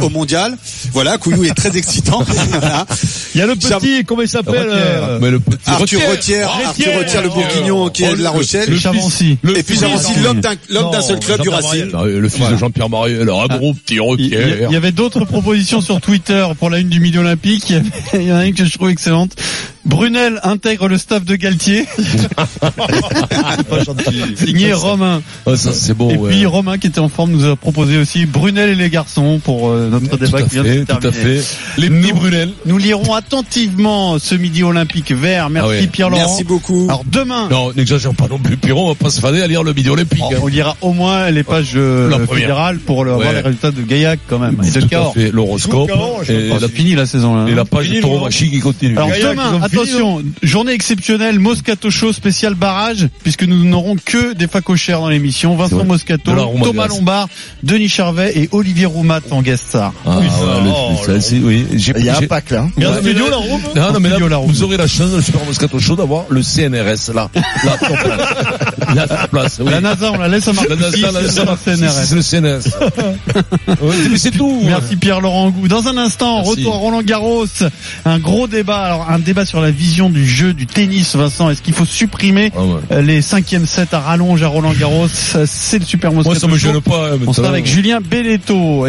au- 0.00 0.08
mondial. 0.10 0.56
Voilà, 0.92 1.18
Couillou 1.18 1.44
est 1.44 1.54
très 1.54 1.76
excitant. 1.76 2.24
Voilà. 2.56 2.86
Il 3.34 3.38
y 3.38 3.42
a 3.42 3.46
le 3.46 3.54
petit, 3.56 4.04
comment 4.04 4.22
il 4.22 4.28
s'appelle 4.28 4.68
euh, 4.70 5.38
Arthur 5.66 6.00
Retière. 6.10 6.48
Arthur 6.66 6.98
Retière, 6.98 7.22
le 7.22 7.28
oh, 7.30 7.34
bourguignon 7.34 7.88
qui 7.90 8.04
est 8.04 8.12
de 8.16 8.22
la 8.22 8.30
le- 8.30 8.36
Rochelle. 8.38 8.70
Le 8.70 8.78
Chavancy. 8.78 9.38
Le 9.42 9.58
Et 9.58 9.62
puis 9.62 9.76
aussi 9.84 10.12
l'homme 10.20 10.40
d'un 10.40 11.02
seul 11.02 11.18
club 11.20 11.40
du 11.42 11.48
Racing. 11.48 11.90
Non, 12.26 12.32
le 12.34 12.38
fils 12.46 12.50
de 12.50 12.56
Jean-Pierre 12.56 12.88
Mariel, 12.88 13.28
un 13.30 13.46
gros 13.56 13.74
petit 13.74 13.98
Il 14.18 14.72
y, 14.72 14.76
avait 14.76 14.92
d'autres 14.92 15.24
propositions 15.24 15.80
sur 15.80 16.00
Twitter 16.00 16.46
pour 16.58 16.70
la 16.70 16.78
une 16.78 16.88
du 16.88 17.00
Midi 17.00 17.18
Olympique. 17.18 17.70
Il 17.70 17.76
y, 17.76 17.78
avait- 17.78 17.90
il 18.14 18.22
y 18.28 18.32
en 18.32 18.36
a 18.36 18.46
une 18.46 18.54
que 18.54 18.64
je 18.64 18.72
trouve 18.72 18.90
excellente. 18.90 19.36
Brunel 19.86 20.40
intègre 20.42 20.88
le 20.88 20.98
staff 20.98 21.24
de 21.24 21.36
Galtier. 21.36 21.86
pas 23.68 23.84
gentil. 23.84 24.22
Signé 24.36 24.72
Romain. 24.72 25.22
Ah, 25.46 25.56
ça 25.56 25.72
c'est 25.72 25.94
beau. 25.94 26.10
Et 26.10 26.16
ouais. 26.16 26.30
puis 26.30 26.46
Romain 26.46 26.76
qui 26.78 26.88
était 26.88 26.98
en 26.98 27.08
forme 27.08 27.30
nous 27.32 27.44
a 27.46 27.56
proposé 27.56 27.96
aussi 27.96 28.26
Brunel 28.26 28.70
et 28.70 28.74
les 28.74 28.90
garçons 28.90 29.40
pour 29.42 29.68
euh, 29.70 29.88
notre 29.90 30.08
Tout 30.08 30.16
débat 30.16 30.42
qui 30.42 30.50
vient 30.50 30.62
de 30.64 30.68
se 30.68 30.74
fait, 30.74 30.84
tout 30.84 30.92
à 30.92 31.10
terminer. 31.10 31.38
fait. 31.40 31.56
Les 31.78 31.88
petits 31.90 32.12
Brunel. 32.12 32.50
Nous 32.66 32.78
lirons 32.78 33.14
attentivement 33.14 34.18
ce 34.18 34.34
Midi 34.34 34.62
Olympique 34.62 35.12
vert. 35.12 35.50
Merci 35.50 35.66
Ah 35.66 35.70
ouais. 35.70 35.86
Pierre 35.86 36.10
Laurent. 36.10 36.22
Merci 36.26 36.44
beaucoup. 36.44 36.86
Alors 36.88 37.04
demain, 37.10 37.48
Non, 37.50 37.72
n'exagère 37.74 38.12
pas 38.14 38.26
non 38.28 38.38
plus, 38.38 38.56
Piron, 38.56 38.86
on 38.86 38.88
va 38.88 38.94
pas 38.94 39.10
se 39.10 39.20
fader 39.20 39.40
à 39.40 39.46
lire 39.46 39.62
le 39.62 39.72
vidéo 39.72 39.92
olympique. 39.94 40.22
Oh, 40.30 40.34
on 40.42 40.46
lira 40.48 40.76
au 40.80 40.92
moins 40.92 41.30
les 41.30 41.42
pages 41.42 41.72
euh, 41.76 42.10
fédérales 42.26 42.78
pour 42.78 43.04
le, 43.04 43.12
voir 43.12 43.26
Ouais. 43.26 43.34
les 43.34 43.40
résultats 43.40 43.70
de 43.70 43.82
Gaillac 43.82 44.20
quand 44.28 44.38
même. 44.38 44.56
Et 44.62 44.70
de 44.70 44.80
Tout 44.80 44.86
à 44.86 44.88
Cahors. 44.88 45.14
fait, 45.14 45.30
l'horoscope. 45.30 45.90
Et, 46.28 46.48
pense. 46.48 46.60
la, 46.60 46.68
fini 46.68 46.94
la 46.94 47.06
saison 47.06 47.34
là. 47.36 47.50
et 47.50 47.54
la 47.54 47.64
page 47.64 47.88
de 47.88 48.00
Laurent. 48.00 48.14
Toromachi 48.16 48.50
qui 48.50 48.60
continue. 48.60 48.96
Alors 48.96 49.08
demain, 49.08 49.60
attention, 49.82 50.22
journée 50.42 50.72
exceptionnelle, 50.72 51.38
Moscato 51.38 51.90
Show 51.90 52.12
spécial 52.12 52.54
barrage, 52.54 53.08
puisque 53.22 53.44
nous 53.44 53.64
n'aurons 53.64 53.96
que 54.02 54.34
des 54.34 54.46
facochères 54.48 55.00
dans 55.00 55.08
l'émission. 55.08 55.56
Vincent. 55.56 55.84
Moscato, 55.84 56.34
la. 56.34 56.42
Thomas 56.64 56.86
Lombard, 56.88 57.28
Denis 57.62 57.88
Charvet 57.88 58.32
et 58.36 58.48
Olivier 58.52 58.86
Roumat 58.86 59.20
en 59.30 59.42
guest 59.42 59.68
star. 59.68 59.92
Ah, 60.04 60.18
Oui, 60.20 60.26
ça, 60.28 60.44
ouais, 60.44 60.64
le- 60.64 60.70
oh 60.70 61.20
ça, 61.20 61.36
oui. 61.42 61.66
Il 61.98 62.04
y 62.04 62.08
a 62.08 62.18
un 62.18 62.22
pack 62.22 62.50
là. 62.50 62.68
Il 62.76 62.82
y 62.82 62.86
a 62.86 62.90
un 62.90 62.92
Ouais, 62.94 63.00
studio 63.02 63.28
là- 63.30 63.36
Rome 63.36 63.60
Non, 63.74 63.92
non, 63.92 64.00
mais 64.00 64.08
là, 64.08 64.18
la 64.28 64.38
vous 64.38 64.62
aurez 64.62 64.76
la 64.76 64.86
chance 64.86 65.10
dans 65.10 65.16
le 65.16 65.22
Super 65.22 65.44
Moscato 65.44 65.78
Show 65.78 65.96
d'avoir 65.96 66.24
le 66.28 66.42
CNRS, 66.42 67.12
là. 67.14 67.28
Là, 67.64 67.76
sur 67.78 67.96
place. 67.98 68.94
Là, 68.94 69.06
sur 69.08 69.28
place, 69.28 69.56
oui. 69.60 69.70
La 69.70 69.80
NASA, 69.80 70.12
on 70.12 70.18
la 70.18 70.28
laisse 70.28 70.48
à 70.48 70.52
Marc 70.52 70.68
La 70.68 70.76
NASA, 70.76 71.12
la 71.12 71.20
c'est 71.22 71.30
NASA, 71.32 71.44
le 71.44 71.76
CNRS. 71.76 72.04
c'est 72.04 72.14
le 72.14 72.22
CNRS. 72.22 72.66
Oui, 73.82 73.94
mais 74.10 74.18
c'est 74.18 74.30
tout. 74.30 74.60
Merci 74.64 74.96
Pierre-Laurent 74.96 75.50
Gou. 75.50 75.68
Dans 75.68 75.86
un 75.88 75.96
instant, 75.96 76.36
Merci. 76.36 76.50
retour 76.50 76.74
à 76.74 76.78
Roland 76.78 77.02
Garros. 77.02 77.46
Un 78.04 78.18
gros 78.18 78.46
débat. 78.46 78.78
Alors, 78.78 79.06
un 79.10 79.18
débat 79.18 79.44
sur 79.44 79.60
la 79.60 79.65
vision 79.70 80.10
du 80.10 80.26
jeu 80.26 80.52
du 80.52 80.66
tennis, 80.66 81.16
Vincent. 81.16 81.50
Est-ce 81.50 81.62
qu'il 81.62 81.74
faut 81.74 81.84
supprimer 81.84 82.52
Ah 82.56 82.64
ouais. 82.64 82.80
euh, 82.92 83.02
les 83.02 83.22
cinquièmes 83.22 83.66
sets 83.66 83.88
à 83.94 84.00
rallonge 84.00 84.42
à 84.42 84.48
Roland 84.48 84.72
Garros? 84.72 85.06
C'est 85.08 85.78
le 85.78 85.84
Super 85.84 86.12
Moscato 86.12 86.30
Moi, 86.30 86.38
ça 86.40 86.46
me 86.48 86.56
gêne 86.56 86.80
pas. 86.80 87.12
hein, 87.14 87.18
On 87.26 87.32
sera 87.32 87.48
avec 87.48 87.66
Julien 87.66 88.00
Belletto. 88.00 88.84